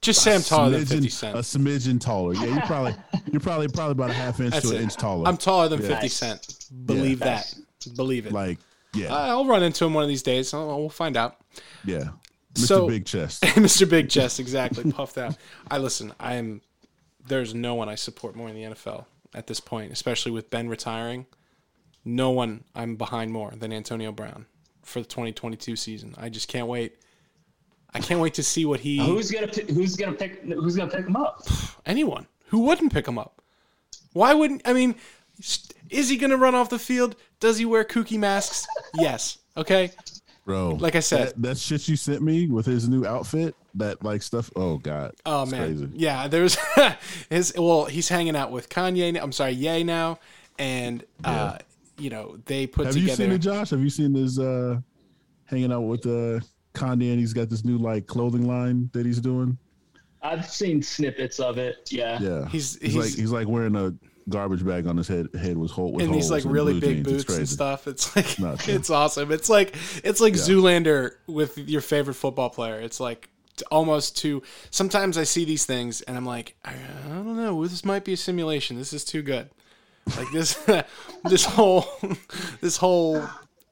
[0.00, 1.36] Just Sam I'm taller than smidgen- fifty a cent.
[1.36, 2.34] smidgen taller.
[2.34, 2.94] Yeah, you're probably
[3.30, 4.84] you're probably probably about a half inch That's to an it.
[4.84, 5.28] inch taller.
[5.28, 5.88] I'm taller than Yeah.
[5.88, 6.14] fifty Nice.
[6.14, 6.56] cent.
[6.86, 7.54] Believe Nice.
[7.84, 7.94] that.
[7.96, 8.32] Believe it.
[8.32, 8.58] like
[8.94, 10.52] yeah, I'll run into him one of these days.
[10.54, 11.38] I'll, we'll find out.
[11.84, 12.10] yeah.
[12.54, 12.66] Mr.
[12.66, 13.42] So- Big Chest.
[13.56, 13.88] Mr.
[13.88, 15.36] Big Chest, exactly, puffed out.
[15.70, 16.12] I listen.
[16.20, 16.60] I am.
[17.26, 20.68] There's no one I support more in the NFL at this point, especially with Ben
[20.68, 21.24] retiring.
[22.04, 24.46] No one I'm behind more than Antonio Brown
[24.82, 26.14] for the 2022 season.
[26.18, 26.96] I just can't wait.
[27.94, 28.98] I can't wait to see what he.
[28.98, 31.46] Who's gonna pick, Who's gonna pick Who's gonna pick him up?
[31.86, 33.42] anyone who wouldn't pick him up.
[34.12, 34.94] Why wouldn't I mean?
[35.90, 37.16] Is he going to run off the field?
[37.40, 38.66] Does he wear kooky masks?
[38.94, 39.38] Yes.
[39.56, 39.90] Okay.
[40.44, 44.02] Bro, Like I said- that, that shit you sent me with his new outfit, that
[44.04, 44.50] like stuff.
[44.56, 45.88] Oh god, Oh man, crazy.
[45.94, 46.28] yeah.
[46.28, 46.56] There's
[47.30, 47.54] his.
[47.56, 49.18] Well, he's hanging out with Kanye.
[49.22, 50.18] I'm sorry, Ye now,
[50.58, 51.58] and uh,
[51.98, 53.70] you know they put Have you seen it, Josh?
[53.70, 54.78] Have you seen his uh
[55.46, 56.40] hanging out with uh
[56.74, 59.58] Kanye and he's got this new like clothing line that he's doing?
[60.22, 61.88] I've seen snippets of it.
[61.90, 62.18] Yeah.
[62.20, 63.92] Yeah, He's- he's, he's- like he's like wearing a
[64.28, 67.04] garbage bag on his head head was whole with and these holes like really big
[67.04, 67.24] jeans.
[67.24, 67.88] Boots and stuff.
[67.88, 68.74] It's like Not true.
[68.74, 69.32] it's awesome.
[69.32, 72.78] It's like it's like Zoolander with your favorite football player.
[72.80, 73.28] It's like
[73.70, 74.42] almost too.
[74.70, 76.70] Sometimes I see these things and I'm like, I,
[77.04, 77.66] I don't know.
[77.66, 78.76] This might be a simulation.
[78.78, 79.50] This is too good.
[80.16, 80.54] Like this,
[81.28, 81.84] this whole,
[82.60, 83.24] this whole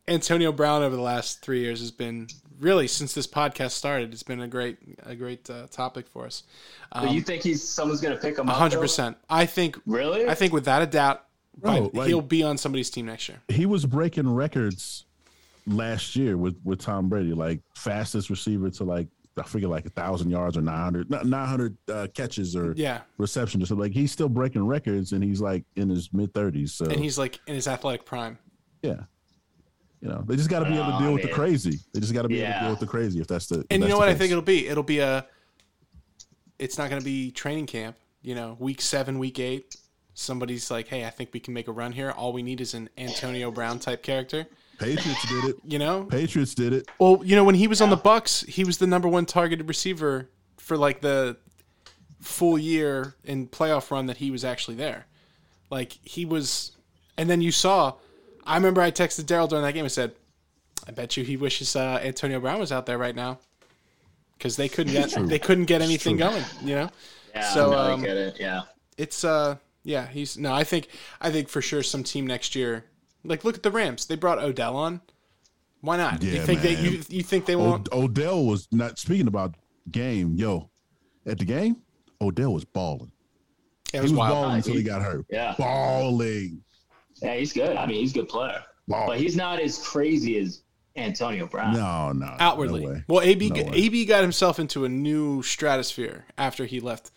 [0.09, 2.27] Antonio Brown over the last three years has been
[2.61, 4.13] really since this podcast started.
[4.13, 6.45] It's been a great, a great uh, topic for us.
[6.93, 8.57] But you think he's someone's gonna pick him up?
[8.73, 9.17] 100%.
[9.29, 9.79] I think.
[9.87, 10.29] Really?
[10.29, 11.25] I think without a doubt,
[11.57, 13.39] Bro, by- like- he'll be on somebody's team next year.
[13.49, 15.05] He was breaking records
[15.67, 19.09] last year with with Tom Brady, like fastest receiver to like
[19.39, 23.01] I forget like a thousand yards or 900, not 900 uh, catches or Yeah.
[23.17, 23.69] receptions.
[23.69, 26.73] So like he's still breaking records and he's like in his mid thirties.
[26.75, 28.39] So and he's like in his athletic prime.
[28.83, 29.03] yeah,
[30.01, 31.79] you know they just got to be able to Oh, deal with the crazy.
[31.93, 33.61] They just got to be able to deal with the crazy if that's the.
[33.61, 34.67] if And you know the what I think it'll be?
[34.69, 35.27] It'll be a.
[36.59, 37.97] It's not going to be training camp.
[38.23, 39.77] You know, week seven, week eight.
[40.15, 42.11] Somebody's like, "Hey, I think we can make a run here.
[42.11, 44.47] All we need is an Antonio Brown type character."
[44.79, 45.57] Patriots did it.
[45.65, 46.89] You know, Patriots did it.
[46.99, 49.69] Well, you know, when he was on the Bucs, he was the number one targeted
[49.69, 51.37] receiver for like the
[52.21, 55.07] full year in playoff run that he was actually there.
[55.71, 56.73] Like he was,
[57.17, 57.95] and then you saw.
[58.51, 60.13] I remember I texted Daryl during that game and said,
[60.87, 63.39] "I bet you he wishes uh, Antonio Brown was out there right now."
[64.37, 66.91] Because they couldn't get they couldn't get anything going, you know.
[67.35, 68.37] Yeah, So, no, I um, get it.
[68.41, 68.63] Yeah.
[68.97, 70.89] It's uh yeah he's no I think
[71.21, 72.85] I think for sure some team next year
[73.25, 75.01] like look at the Rams they brought Odell on
[75.83, 78.99] why not you Yeah, think they you you think they won't Od- Odell was not
[78.99, 79.55] speaking about
[79.91, 80.35] game.
[80.37, 80.71] Yo,
[81.27, 81.77] at the game,
[82.21, 83.13] Odell was balling.
[83.93, 85.25] it He was was wild balling until he He- got hurt.
[85.31, 85.55] Yeah.
[85.59, 86.63] Balling.
[87.23, 87.77] Yeah, he's good.
[87.77, 89.07] I mean, he's a good player, Balling.
[89.07, 90.63] but he's not as crazy as
[90.97, 91.75] Antonio Brown.
[91.75, 92.37] No, no.
[92.39, 92.87] outwardly.
[92.87, 97.11] No well, AB No g- AB got himself into a new stratosphere after he left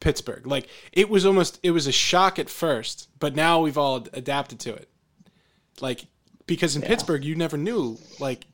[0.00, 0.46] Pittsburgh.
[0.46, 4.60] Like it was almost it was a shock at first, but now we've all adapted
[4.60, 4.88] to it.
[5.80, 6.06] Like
[6.46, 8.46] because in Pittsburgh you never knew like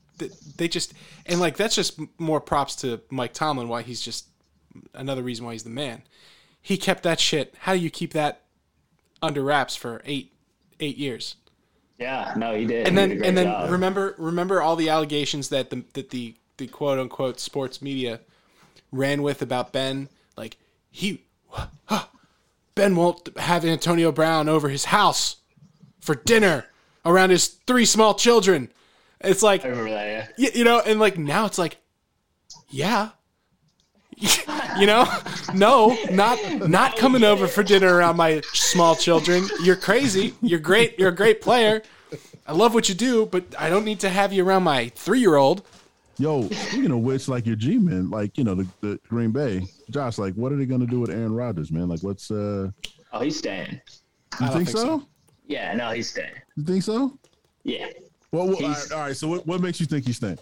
[0.56, 0.94] they just
[1.26, 4.28] and like that's just more props to Mike Tomlin why he's just
[4.94, 6.02] another reason why he's the man.
[6.60, 7.54] He kept that shit.
[7.60, 8.42] How do you keep that
[9.20, 10.32] under wraps for 8
[10.80, 11.36] 8 years?
[11.98, 12.88] Yeah, no, he did.
[12.88, 13.70] and He then and then job.
[13.70, 18.20] remember remember all the allegations that the that the the quote unquote sports media
[18.92, 20.56] ran with about Ben like
[20.90, 21.22] he
[22.74, 25.36] Ben won't have Antonio Brown over his house
[26.00, 26.66] for dinner
[27.06, 28.70] around his three small children.
[29.20, 30.32] It's like I remember that.
[30.36, 30.46] Yeah.
[30.48, 31.76] you, you know and like now it's like
[32.68, 33.10] yeah
[34.78, 35.06] you know
[35.54, 40.98] no not not coming over for dinner around my small children you're crazy you're great
[40.98, 41.82] you're a great player
[42.46, 45.62] i love what you do but i don't need to have you around my three-year-old
[46.16, 49.66] Yo, speaking of which, like your G men, like you know the, the Green Bay,
[49.90, 51.88] Josh, like what are they gonna do with Aaron Rodgers, man?
[51.88, 52.70] Like, what's uh?
[53.12, 53.80] Oh, he's staying.
[54.40, 54.78] You think, think so?
[54.78, 55.06] so.
[55.48, 56.30] Yeah, no, he's staying.
[56.56, 57.18] You think so?
[57.64, 57.88] Yeah,
[58.30, 59.16] Well, well all, He's- right, all right.
[59.16, 60.38] So, what, what makes you think he's staying?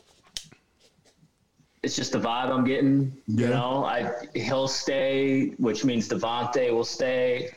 [1.83, 3.13] It's just the vibe I'm getting.
[3.27, 3.47] Yeah.
[3.47, 7.51] You know, I he'll stay, which means Davante will stay.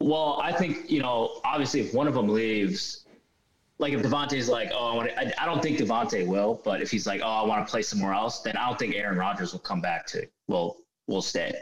[0.00, 3.04] Well, I think you know, obviously, if one of them leaves,
[3.78, 6.90] like if Davante's like, oh, I want I, I don't think Davante will, but if
[6.90, 9.52] he's like, oh, I want to play somewhere else, then I don't think Aaron Rodgers
[9.52, 10.76] will come back to, will
[11.08, 11.52] will stay.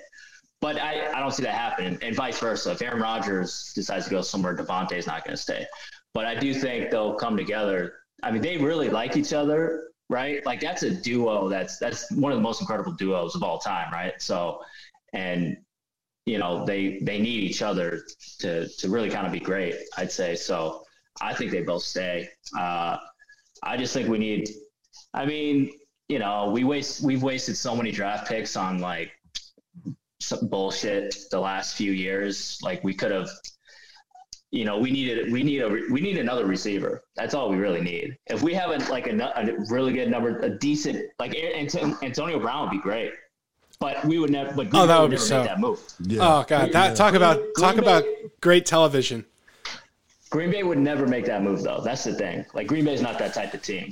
[0.60, 2.70] But I, I don't see that happening, and vice versa.
[2.70, 5.66] If Aaron Rodgers decides to go somewhere, Davante's not going to stay.
[6.14, 7.94] But I do think they'll come together.
[8.22, 10.44] I mean, they really like each other, right?
[10.46, 11.48] Like that's a duo.
[11.48, 14.20] That's that's one of the most incredible duos of all time, right?
[14.20, 14.60] So,
[15.12, 15.56] and
[16.26, 18.02] you know they they need each other
[18.40, 19.74] to to really kind of be great.
[19.96, 20.84] I'd say so.
[21.20, 22.28] I think they both stay.
[22.58, 22.98] Uh,
[23.62, 24.48] I just think we need.
[25.14, 25.72] I mean,
[26.08, 29.12] you know, we waste we've wasted so many draft picks on like
[30.20, 32.58] some bullshit the last few years.
[32.62, 33.28] Like we could have,
[34.52, 37.02] you know, we needed we need a we need another receiver.
[37.16, 38.16] That's all we really need.
[38.26, 42.38] If we have a, like a, a really good number, a decent like Ant- Antonio
[42.38, 43.12] Brown would be great.
[43.80, 44.52] But we would never.
[44.52, 45.80] But Green Oh, that Bay would be never so- that move.
[46.00, 46.20] Yeah.
[46.22, 48.04] oh god that talk about talk Green about
[48.40, 49.24] great television
[50.28, 51.82] Green Bay would never make that move, though.
[51.84, 52.46] That's the thing.
[52.54, 53.90] Like Green Bay's not that type of team.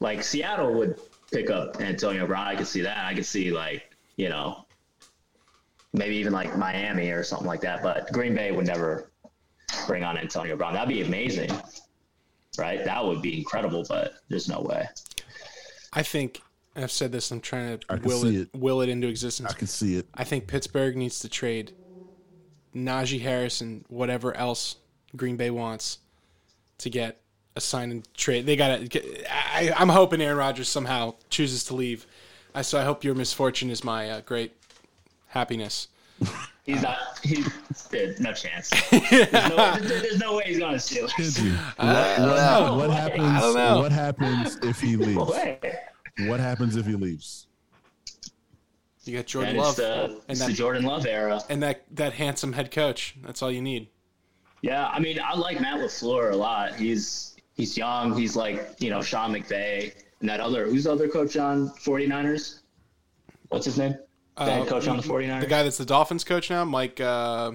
[0.00, 1.00] Like Seattle would
[1.32, 2.46] pick up Antonio Brown.
[2.46, 2.98] I could see that.
[2.98, 4.66] I could see like you know,
[5.92, 7.82] maybe even like Miami or something like that.
[7.84, 9.08] But Green Bay would never
[9.86, 10.74] bring on Antonio Brown.
[10.74, 11.50] That'd be amazing,
[12.58, 12.84] right?
[12.84, 13.84] That would be incredible.
[13.88, 14.88] But there's no way.
[15.94, 16.40] i think
[16.74, 18.48] i've said this i'm trying to will it, it.
[18.54, 20.06] will it into existence I can see it.
[20.14, 21.72] I think Pittsburgh needs to trade
[22.74, 24.76] Najee Harris and whatever else
[25.14, 25.98] Green Bay wants
[26.78, 27.20] to get
[27.54, 28.46] a sign and trade.
[28.46, 29.30] They got to.
[29.30, 32.06] I, I'm hoping Aaron Rodgers somehow chooses to leave.
[32.54, 34.56] I so I hope your misfortune is my uh, great
[35.28, 35.88] happiness.
[36.64, 36.98] He's not.
[37.22, 37.48] He's
[37.90, 38.70] dude, no chance.
[38.90, 41.16] There's no, there's no way he's going to Steelers.
[41.16, 41.52] Did you?
[41.76, 43.54] What, what, what happens?
[43.80, 45.32] What happens if he leaves?
[46.26, 47.48] What happens if he leaves?
[49.04, 51.40] You got Jordan And it's Love the, and it's the that Jordan Love era.
[51.48, 53.16] and that that handsome head coach.
[53.22, 53.88] That's all you need.
[54.60, 56.76] Yeah, I mean, I like Matt Lafleur a lot.
[56.76, 58.16] He's he's young.
[58.16, 62.60] He's like you know Sean McVay and that other who's the other coach on 49ers.
[63.48, 63.96] What's his name?
[64.36, 65.40] The Uh, coach on the 49ers.
[65.42, 67.52] The guy that's the Dolphins coach now, Mike uh,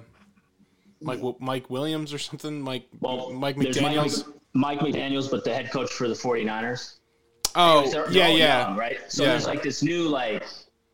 [1.01, 2.61] Mike Mike Williams or something.
[2.61, 4.25] Mike well, Mike McDaniel's.
[4.53, 6.95] Mike, Mike McDaniel's, but the head coach for the 49ers.
[7.55, 8.67] oh They're- they're yeah yeah.
[8.67, 8.97] young, right.
[9.07, 9.29] So Yeah.
[9.31, 10.43] there's like this new like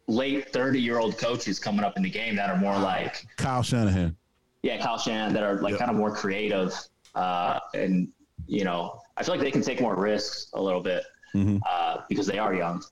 [0.08, 3.64] late 30 year old coaches coming up in the game that are more like Kyle
[3.64, 4.16] Shanahan.
[4.62, 5.80] yeah, Kyle Shanahan that are like Yep.
[5.80, 6.74] kind of more creative,
[7.16, 8.08] uh, and
[8.48, 11.04] you know, I feel like they can take more risks a little bit
[11.34, 11.60] Mhm.
[11.70, 12.84] uh, because they are young.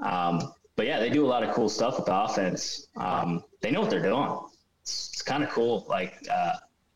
[0.00, 2.86] Um, but yeah, they do a lot of cool stuff with the offense.
[2.96, 4.38] Um, they know what they're doing.
[4.82, 6.52] It's, it's kind of cool, like uh,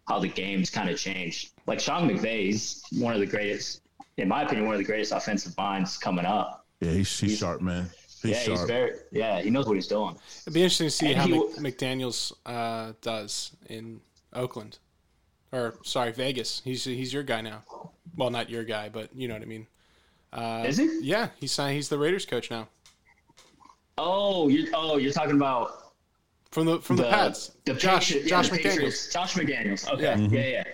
[0.07, 1.51] how the game's kind of changed.
[1.67, 3.83] Like Sean McVay, he's one of the greatest,
[4.19, 6.65] in my opinion, one of the greatest offensive minds coming up.
[6.79, 7.91] Yeah, he's, he's sharp, man.
[8.23, 8.59] He's yeah, sharp.
[8.59, 10.17] he's very, yeah, he knows what he's doing.
[10.43, 14.01] It'd be interesting to see And how he McDaniel's uh, does in
[14.33, 14.79] Oakland,
[15.51, 16.63] or sorry, Vegas.
[16.65, 17.65] He's he's your guy now.
[18.17, 19.67] Well, not your guy, but you know what I mean.
[20.33, 21.01] Uh, Is he?
[21.03, 21.75] Yeah, he's signed.
[21.75, 22.69] He's the Raiders coach now
[23.99, 25.93] Oh, you oh, you're talking about
[26.51, 27.53] from the from the, Pats.
[27.65, 28.63] The Josh yeah, Josh the McDaniels.
[28.63, 29.13] Patriots.
[29.13, 29.89] Josh McDaniels.
[29.93, 30.05] Okay.
[30.05, 30.17] Yeah.
[30.17, 30.49] Yeah.
[30.49, 30.65] yeah,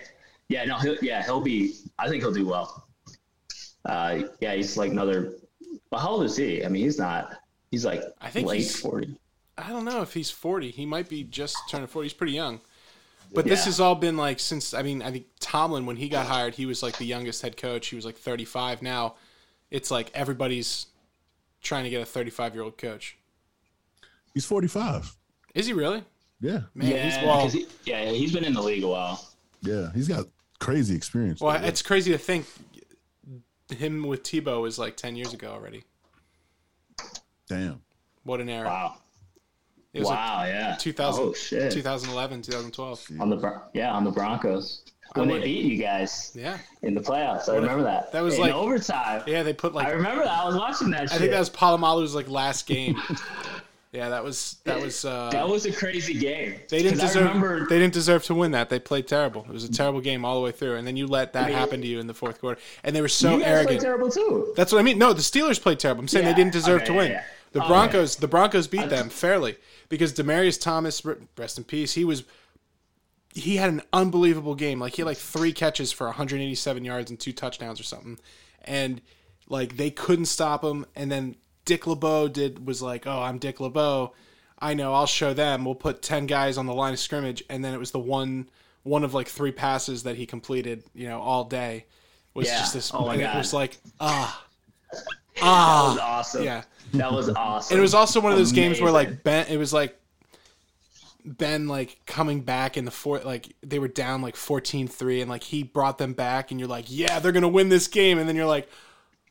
[0.47, 1.75] yeah, No, he'll, yeah, he'll be.
[1.97, 2.87] I think he'll do well.
[3.85, 5.33] Uh, yeah, he's like another.
[5.89, 6.63] But how old is he?
[6.63, 7.33] I mean, he's not.
[7.71, 9.15] He's like I think late forty.
[9.59, 10.71] I don't know if he's 40.
[10.71, 12.05] He might be just turning 40.
[12.05, 12.61] He's pretty young.
[13.31, 16.25] But this has all been like since I mean I think Tomlin when he got
[16.25, 19.15] hired he was like the youngest head coach he was like 35 now
[19.69, 20.87] it's like everybody's
[21.61, 23.17] trying to get a 35 year old coach
[24.33, 25.15] He's 45.
[25.55, 26.03] is he really
[26.39, 26.61] Yeah.
[26.73, 29.27] man yeah, he's well 'cause he, yeah, he's been in the league a while.
[29.61, 29.91] Yeah.
[29.93, 30.25] He's got
[30.59, 31.41] crazy experience.
[31.41, 31.67] well though.
[31.67, 32.45] it's crazy to think
[33.75, 35.83] him with Tebow was like 10 years ago already
[37.47, 37.81] Damn.
[38.23, 38.95] what an era Wow.
[39.93, 40.43] it was like Wow.
[40.45, 40.75] yeah.
[40.79, 41.71] 2000 Oh shit.
[41.71, 44.83] 2011 2012 On the yeah on the Broncos
[45.15, 47.49] when they beat you guys yeah in the playoffs.
[47.49, 48.11] I remember that.
[48.11, 49.23] that was in like- overtime.
[49.27, 50.39] yeah they put like I remember that.
[50.39, 51.03] I was watching that.
[51.09, 51.11] Shit.
[51.13, 52.95] I think that was Polamalu's like last game
[53.91, 56.59] yeah that was that was uh That was a crazy game.
[56.69, 57.23] They didn't I deserve.
[57.27, 58.69] remember, They didn't deserve to win that.
[58.69, 59.45] They played terrible.
[59.49, 61.57] It was a terrible game all the way through, and then you let that mean-
[61.57, 63.67] happen to you in the fourth quarter, and they were so arrogant.
[63.67, 64.53] played terrible too.
[64.55, 64.99] That's what I mean.
[64.99, 66.01] No, the Steelers played terrible.
[66.01, 67.11] I'm saying Yeah, they didn't deserve okay, to win.
[67.11, 67.23] yeah.
[67.51, 67.67] The Okay.
[67.67, 69.57] Broncos, the Broncos beat them fairly
[69.89, 71.01] because Demaryius Thomas,
[71.35, 72.23] rest in peace, he was.
[73.33, 74.79] He had an unbelievable game.
[74.79, 78.17] Like he had like three catches for 187 yards and two touchdowns or something,
[78.65, 79.01] and
[79.47, 80.85] like they couldn't stop him.
[80.95, 84.13] And then Dick LeBeau did was like, "Oh, I'm Dick LeBeau.
[84.57, 84.93] I know.
[84.93, 85.63] I'll show them.
[85.63, 88.49] We'll put ten guys on the line of scrimmage." And then it was the one
[88.83, 90.83] one of like three passes that he completed.
[90.95, 91.85] You know, all day
[92.33, 92.57] was Yeah.
[92.59, 92.91] just this.
[92.93, 93.35] Oh my and God.
[93.35, 94.43] It was like ah
[94.91, 95.03] That
[95.43, 96.43] ah was awesome.
[96.43, 96.63] yeah.
[96.93, 97.73] That was awesome.
[97.75, 99.98] And it was also one of those games where like Ben, it was like
[101.25, 105.43] Ben like coming back in the fourth, like they were down like 14-3 and like
[105.43, 108.35] he brought them back and you're like, yeah, they're gonna win this game, and then
[108.35, 108.69] you're like,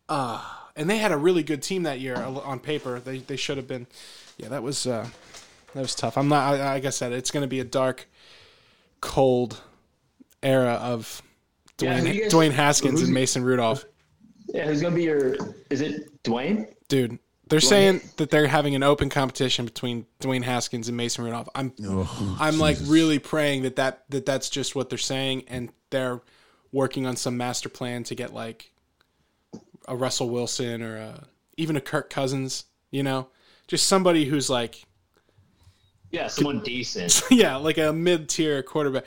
[0.08, 3.00] ah, and they had a really good team that year uh, on paper.
[3.00, 3.86] They they should have been,
[4.36, 5.06] yeah, that was uh,
[5.74, 6.16] that was tough.
[6.18, 8.06] I'm not, I, like I said, it's gonna be a dark,
[9.00, 9.60] cold
[10.42, 11.22] era of
[11.78, 13.84] Dwayne you guys- Dwayne Haskins and Mason Rudolph.
[14.48, 15.36] Yeah, who's gonna be your?
[15.70, 16.72] Is it Dwayne?
[16.88, 17.18] Dude,
[17.48, 21.48] they're saying that they're having an open competition between Dwayne Haskins and Mason Rudolph.
[21.54, 25.70] I'm Oh, I'm like really praying that, that that that's just what they're saying and
[25.90, 26.20] they're
[26.72, 28.72] working on some master plan to get like
[29.86, 31.24] a Russell Wilson or a,
[31.56, 33.28] even a Kirk Cousins, you know?
[33.66, 34.84] Just somebody who's like
[36.10, 37.22] Yeah, someone decent.
[37.30, 39.04] yeah, like a mid-tier quarterback.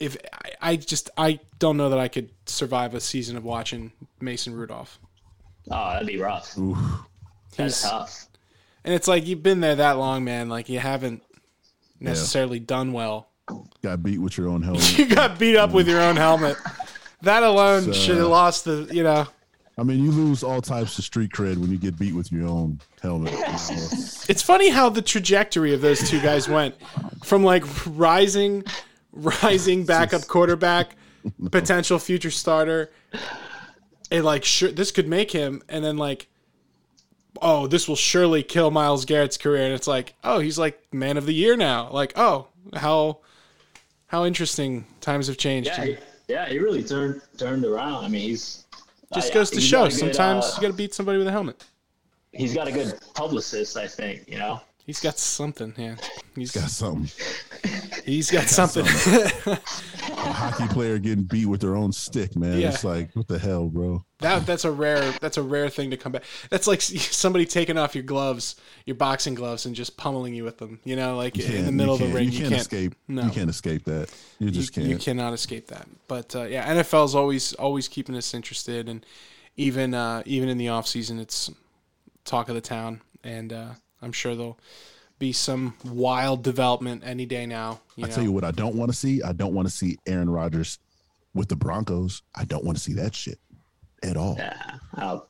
[0.00, 3.92] If I, I just I don't know that I could survive a season of watching
[4.20, 4.98] Mason Rudolph.
[5.70, 6.56] Oh, that'd be rough.
[6.58, 6.76] Oof.
[7.56, 8.20] That's He's- tough.
[8.86, 10.50] And it's like you've been there that long, man.
[10.50, 11.22] Like you haven't
[12.00, 13.28] necessarily done well.
[13.82, 14.98] Got beat with your own helmet.
[14.98, 16.56] You got beat up with your own helmet.
[17.22, 18.86] That alone So- should have uh, lost the.
[18.92, 19.26] You know,
[19.78, 22.46] I mean, you lose all types of street cred when you get beat with your
[22.46, 23.32] own helmet.
[24.28, 26.74] it's funny how the trajectory of those two guys went
[27.24, 28.64] from like rising,
[29.12, 30.94] rising backup quarterback,
[31.50, 32.90] potential future starter,
[34.10, 36.28] and like sure this could make him, and then like.
[37.42, 41.16] Oh, this will surely kill Myles Garrett's career, and it's like, oh, he's like man
[41.16, 41.90] of the year now.
[41.90, 43.18] Like, oh, how,
[44.06, 45.68] how interesting times have changed.
[45.68, 45.96] Yeah, he,
[46.28, 48.04] yeah, he really turned turned around.
[48.04, 48.64] I mean, he's
[49.14, 49.84] Just goes to show.
[49.84, 51.64] good, Sometimes uh, you got to beat somebody with a helmet.
[52.32, 53.76] he's got a good publicist.
[53.76, 54.60] I think you know.
[54.86, 55.72] He's got something.
[55.78, 55.96] Yeah,
[56.34, 57.10] he's Got something.
[58.04, 58.84] He's got something.
[58.84, 62.58] a hockey player getting beat with their own stick, man.
[62.60, 62.68] Yeah.
[62.68, 64.04] It's like, what the hell, bro?
[64.20, 66.24] that that's a rare that's a rare thing to come back.
[66.50, 70.58] That's like somebody taking off your gloves, your boxing gloves, and just pummeling you with
[70.58, 70.80] them.
[70.84, 72.94] You know, like in the Can't- middle of you the can't- ring, You can't, escape.
[73.08, 73.22] No.
[73.22, 74.10] You can't escape that.
[74.38, 74.86] You you, just can't.
[74.86, 75.86] you cannot escape that.
[76.08, 79.04] But uh, yeah, NFL's always always keeping us interested, and
[79.56, 81.50] even uh, even in the off season, it's
[82.26, 83.68] talk of the town, and uh,
[84.04, 84.58] I'm sure there'll
[85.18, 87.80] be some wild development any day now.
[87.96, 88.14] You I know?
[88.14, 89.22] tell you what, I don't want to see.
[89.22, 90.78] I don't want to see Aaron Rodgers
[91.34, 92.22] with the Broncos.
[92.34, 93.38] I don't want to see that shit
[94.02, 94.36] at all.
[94.38, 94.56] Yeah.
[94.94, 95.28] I'll-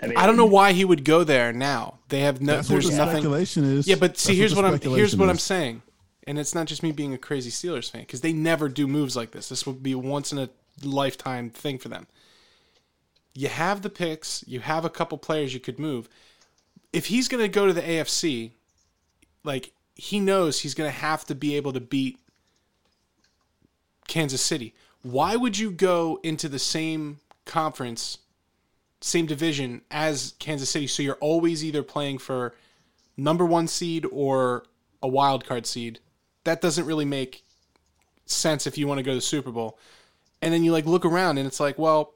[0.00, 1.98] I, mean, I don't know why he would go there now.
[2.08, 2.54] They have no.
[2.54, 3.16] That's what there's the nothing.
[3.16, 3.88] speculation is.
[3.88, 5.82] Yeah, but see, That's here's the what, I'm here's speculation what I'm saying,
[6.24, 9.16] and it's not just me being a crazy Steelers fan because they never do moves
[9.16, 9.48] like this.
[9.48, 10.50] This would be a once in a
[10.84, 12.06] lifetime thing for them.
[13.34, 16.08] You have the picks, you have a couple players you could move.
[16.92, 18.52] If he's going to go to the AFC,
[19.44, 22.18] like he knows he's going to have to be able to beat
[24.06, 24.74] Kansas City.
[25.02, 28.18] Why would you go into the same conference,
[29.00, 30.86] same division as Kansas City?
[30.86, 32.54] So you're always either playing for
[33.16, 34.64] number one seed or
[35.02, 36.00] a wild card seed.
[36.44, 37.44] That doesn't really make
[38.26, 39.78] sense if you want to go to the Super Bowl.
[40.40, 42.14] And then you like look around and it's like, well,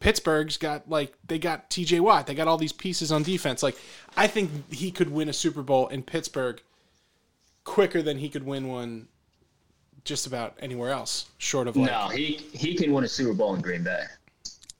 [0.00, 3.62] Pittsburgh's got like they got TJ Watt, they got all these pieces on defense.
[3.62, 3.76] Like
[4.16, 6.60] I think he could win a Super Bowl in Pittsburgh
[7.64, 9.06] quicker than he could win one
[10.04, 13.54] just about anywhere else, short of like No, he he can win a Super Bowl
[13.54, 14.04] in Green Bay.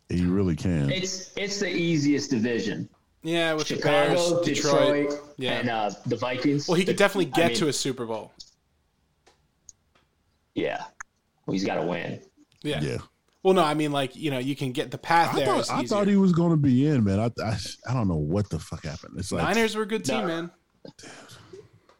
[0.09, 0.91] He really can.
[0.91, 2.89] It's it's the easiest division.
[3.23, 5.11] yeah with Chicago, the Bears, Detroit.
[5.11, 5.53] Detroit, Yeah.
[5.53, 6.66] and uh, the Vikings.
[6.66, 8.33] Well, he could definitely get I mean, to a Super Bowl.
[10.55, 10.83] Yeah,
[11.47, 12.21] well, he's got to win.
[12.62, 12.81] Yeah.
[12.81, 12.99] yeah.
[13.43, 15.47] Well, no, I mean like you know you can get the path I there.
[15.47, 15.88] thought, I easier.
[15.88, 17.18] thought he was going to be in, man.
[17.20, 17.57] I, I
[17.88, 19.14] I don't know what the fuck happened.
[19.18, 20.26] It's like Niners were a good team, No.
[20.26, 20.51] man.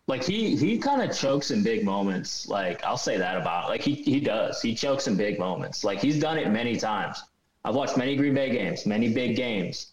[0.07, 2.49] Like he he kind of chokes in big moments.
[2.49, 4.61] Like I'll say that about like he he does.
[4.61, 5.85] He chokes in big moments.
[5.85, 7.23] Like he's done it many times.
[7.65, 9.93] I've watched many Green Bay games, many big games.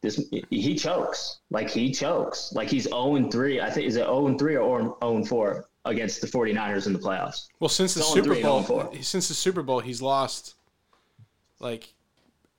[0.00, 0.20] This
[0.50, 1.38] he chokes.
[1.50, 2.52] Like he chokes.
[2.52, 3.60] Like he's 0 and 3.
[3.60, 6.92] I think is it 0 and 3 or 0 and 4 against the 49ers in
[6.92, 7.46] the playoffs.
[7.60, 9.02] Well, since the It's all Super three and all Bowl, four.
[9.02, 10.54] since the Super Bowl, he's lost
[11.62, 11.92] like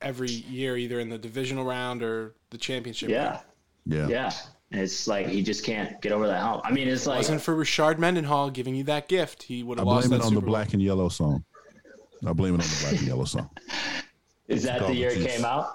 [0.00, 3.10] every year, either in the divisional round or the championship.
[3.10, 3.40] round.
[3.86, 4.06] Yeah.
[4.06, 4.08] yeah.
[4.08, 4.32] Yeah.
[4.82, 6.62] It's like he just can't get over that hump.
[6.64, 9.86] I mean, it's like Wasn't for Rashard Mendenhall giving you that gift, he would have
[9.86, 10.50] lost I blame it on Super the Bowl.
[10.50, 11.44] black and yellow song.
[12.26, 13.50] I blame it on the black and yellow song.
[14.48, 15.68] is that the year it came out?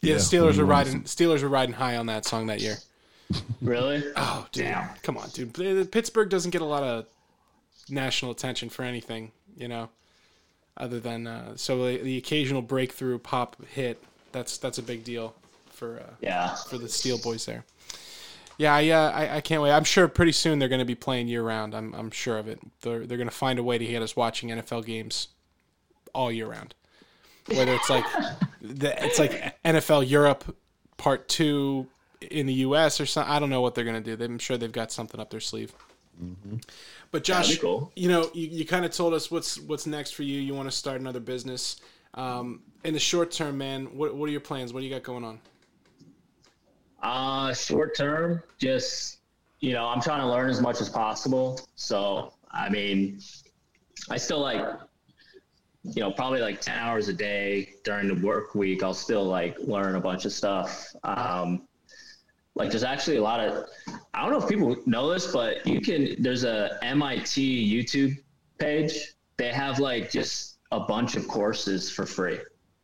[0.00, 1.02] Yeah, Yeah, Steelers were he won riding.
[1.02, 2.76] Steelers were riding high on that song that year.
[3.60, 4.04] Really?
[4.14, 4.88] Oh, dude, Damn.
[5.02, 5.52] come on, dude.
[5.90, 7.06] Pittsburgh doesn't get a lot of
[7.88, 9.88] national attention for anything, you know,
[10.76, 14.02] other than uh, so the, the occasional breakthrough pop hit.
[14.32, 15.34] That's that's a big deal
[15.70, 16.54] for uh, Yeah.
[16.54, 17.64] for the Steel Boys there.
[18.58, 19.72] Yeah, I, uh, I I can't wait.
[19.72, 21.74] I'm sure pretty soon they're going to be playing year round.
[21.74, 22.58] I'm I'm sure of it.
[22.80, 25.28] They're they're going to find a way to get us watching NFL games
[26.14, 26.74] all year round.
[27.48, 28.04] Whether it's like
[28.62, 30.56] the, it's like NFL Europe
[30.96, 31.86] Part Two
[32.20, 32.98] in the U.S.
[33.00, 33.30] or something.
[33.32, 34.24] I don't know what they're going to do.
[34.24, 35.74] I'm sure they've got something up their sleeve.
[37.10, 37.92] But Josh, cool.
[37.96, 40.40] you know, you, you kind of told us what's what's next for you.
[40.40, 41.76] You want to start another business.
[42.14, 44.72] Um, in the short term, man, what what are your plans?
[44.72, 45.38] What do you got going on?
[47.02, 49.16] Uh, short term, just
[49.60, 51.60] you know, I'm trying to learn as much as possible.
[51.76, 53.20] So, I mean,
[54.10, 54.64] I still like,
[55.82, 58.82] you know, probably like 10 hours a day during the work week.
[58.82, 60.88] I'll still like learn a bunch of stuff.
[61.04, 61.66] Um,
[62.56, 63.66] like there's actually a lot of,
[64.14, 68.16] I don't know if people know this, but you can, there's a MIT YouTube
[68.58, 69.14] page.
[69.36, 72.38] They have like just a bunch of courses for free.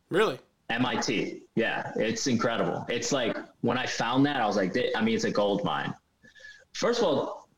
[0.09, 0.39] Really?
[0.69, 1.41] MIT.
[1.55, 2.85] Yeah, it's incredible.
[2.87, 5.93] It's like when I found that, I was like, I mean, it's a gold mine.
[6.73, 7.49] First of all,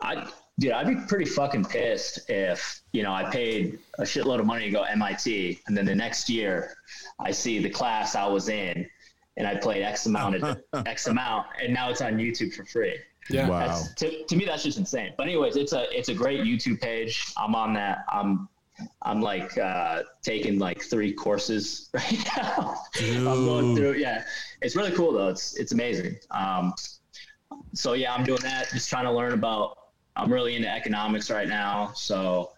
[0.00, 0.28] I
[0.58, 4.66] dude, I'd be pretty fucking pissed if you know I paid a shitload of money
[4.66, 6.76] to go MIT, and then the next year
[7.18, 8.88] I see the class I was in,
[9.36, 12.96] and I played X amount of X amount, and now it's on YouTube for free.
[13.30, 13.48] Yeah.
[13.48, 13.66] Wow.
[13.66, 15.14] That's, to, to me, that's just insane.
[15.16, 17.32] But anyways, it's a it's a great YouTube page.
[17.36, 18.04] I'm on that.
[18.10, 18.48] I'm
[19.02, 22.74] I'm like uh, taking like three courses right now.
[23.00, 23.94] I'm going through.
[23.94, 24.24] Yeah,
[24.62, 25.28] it's really cool though.
[25.28, 26.16] It's it's amazing.
[26.30, 26.74] Um,
[27.72, 28.70] so yeah, I'm doing that.
[28.70, 29.78] Just trying to learn about.
[30.16, 31.92] I'm really into economics right now.
[31.94, 32.52] So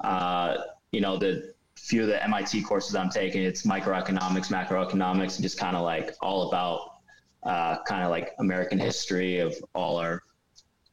[0.00, 0.58] uh,
[0.92, 1.54] you know the
[1.90, 6.14] few of the MIT courses I'm taking, it's microeconomics, macroeconomics, and just kind of like
[6.22, 7.00] all about
[7.42, 10.22] uh, kind of like American history of all our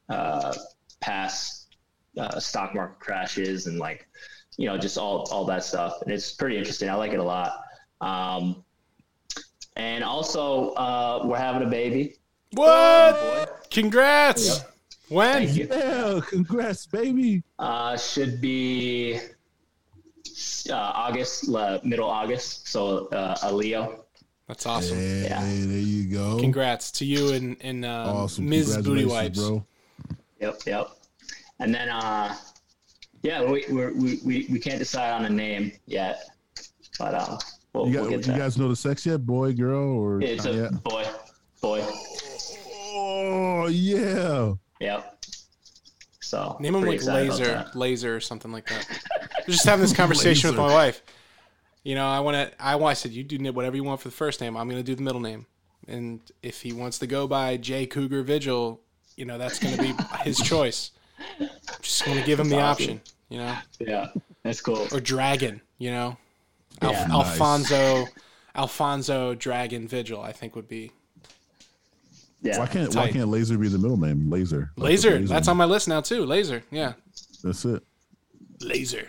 [0.08, 0.52] uh,
[1.00, 1.76] past
[2.18, 4.08] uh, stock market crashes and like
[4.56, 6.02] you know just all all that stuff.
[6.02, 6.90] And it's pretty interesting.
[6.90, 7.52] I like it a lot.
[8.00, 8.64] Um,
[9.76, 12.16] and also, uh, we're having a baby.
[12.54, 13.20] What?
[13.20, 13.52] Boy.
[13.70, 14.64] Congrats!
[15.08, 15.46] When?
[15.46, 15.68] Thank you.
[15.70, 17.44] Yeah, congrats, baby.
[17.56, 19.20] Uh, should be
[20.70, 22.68] uh, August, uh, middle August.
[22.68, 24.04] So uh, a Leo.
[24.46, 24.96] That's awesome.
[24.98, 25.40] Hey, Yeah.
[25.42, 26.38] there you go.
[26.40, 28.48] Congrats to you and, and um, Awesome.
[28.48, 28.76] Ms.
[28.78, 29.38] Booty Congratulations, Wipes.
[29.38, 29.66] bro.
[30.40, 30.90] Yep, yep.
[31.60, 32.34] And then, uh,
[33.22, 36.22] yeah, we we're, we we we can't decide on a name yet,
[36.98, 37.36] but uh,
[37.74, 38.38] we'll, You, got, we'll you get there.
[38.38, 39.26] guys know the sex yet?
[39.26, 40.82] Boy, girl, or it's a yet?
[40.84, 41.04] boy,
[41.60, 41.84] boy.
[42.94, 44.54] Oh yeah.
[44.80, 45.17] Yep.
[46.28, 47.64] So Name him like Laser.
[47.74, 48.86] Laser or something like that.
[49.46, 51.02] Just having this conversation with my wife.
[51.84, 52.62] You know, I want to.
[52.62, 52.90] I want.
[52.90, 54.54] I said, you do whatever you want for the first name.
[54.56, 55.46] I'm going to do the middle name,
[55.86, 58.78] and if he wants to go by Jay Cougar Vigil,
[59.16, 60.90] you know, that's going to be his choice.
[61.40, 61.48] I'm
[61.80, 62.70] Just going to give him the awesome.
[62.84, 63.00] option.
[63.30, 64.08] You know, Yeah,
[64.42, 64.86] that's cool.
[64.92, 65.62] or Dragon.
[65.78, 66.16] You know,
[66.82, 67.06] Al- Yeah.
[67.06, 67.10] Nice.
[67.10, 68.04] Alfonso,
[68.54, 70.20] Alfonso Dragon Vigil.
[70.20, 70.92] I think would be
[72.40, 72.58] Yeah.
[72.58, 74.30] Why can't why can't Laser be the middle name?
[74.30, 74.70] Laser.
[74.76, 75.18] Like Laser.
[75.18, 76.24] the That's on my list now too.
[76.24, 76.62] Laser.
[76.70, 76.92] Yeah,
[77.42, 77.82] That's it.
[78.60, 79.08] Laser.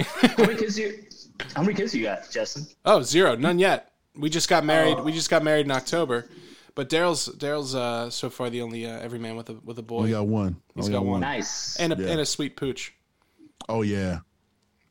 [0.00, 1.04] How many kids you?
[1.54, 2.66] How many kids you got, Justin?
[2.84, 3.92] Oh, zero, none yet.
[4.16, 5.00] We just got married.
[5.00, 6.28] We just got married in October,
[6.74, 9.82] but Daryl's Daryl's uh, so far the only uh, every man with a with a
[9.82, 10.56] boy Only got one.
[10.74, 11.20] He's got one.
[11.20, 11.76] Nice.
[11.76, 12.10] and a yeah.
[12.10, 12.94] and a sweet pooch.
[13.68, 14.20] Oh yeah.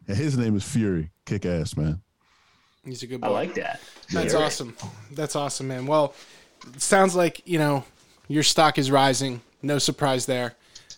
[0.08, 1.12] And his name is Fury.
[1.26, 2.02] Kick ass, man.
[2.84, 3.28] He's a good boy.
[3.28, 3.80] I like that.
[4.12, 4.44] That's Very.
[4.46, 4.76] awesome.
[5.12, 5.86] That's awesome, man.
[5.86, 6.43] Well, it
[6.78, 7.84] sounds like you know
[8.28, 9.42] your stock is rising.
[9.62, 10.56] No surprise there,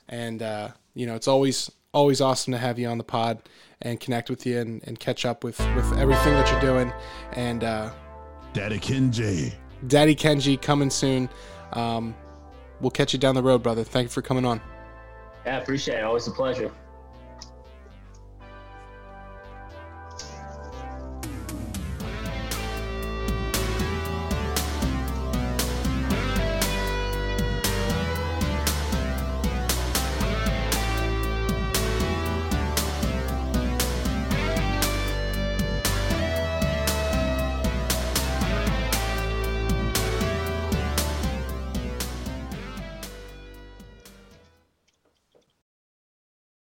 [0.10, 3.42] and uh, you know it's always always awesome to have you on the pod
[3.82, 6.92] and connect with you and, and catch up with with everything that you're doing.
[7.34, 7.92] And uh,
[8.54, 9.54] Daddy Kenji.
[9.88, 11.30] Daddy Kenji coming soon.
[11.74, 12.16] Um,
[12.80, 13.84] we'll catch you down the road, brother.
[13.84, 14.62] Thank you for coming on.
[15.46, 16.04] Yeah, appreciate it.
[16.04, 16.72] Always a pleasure.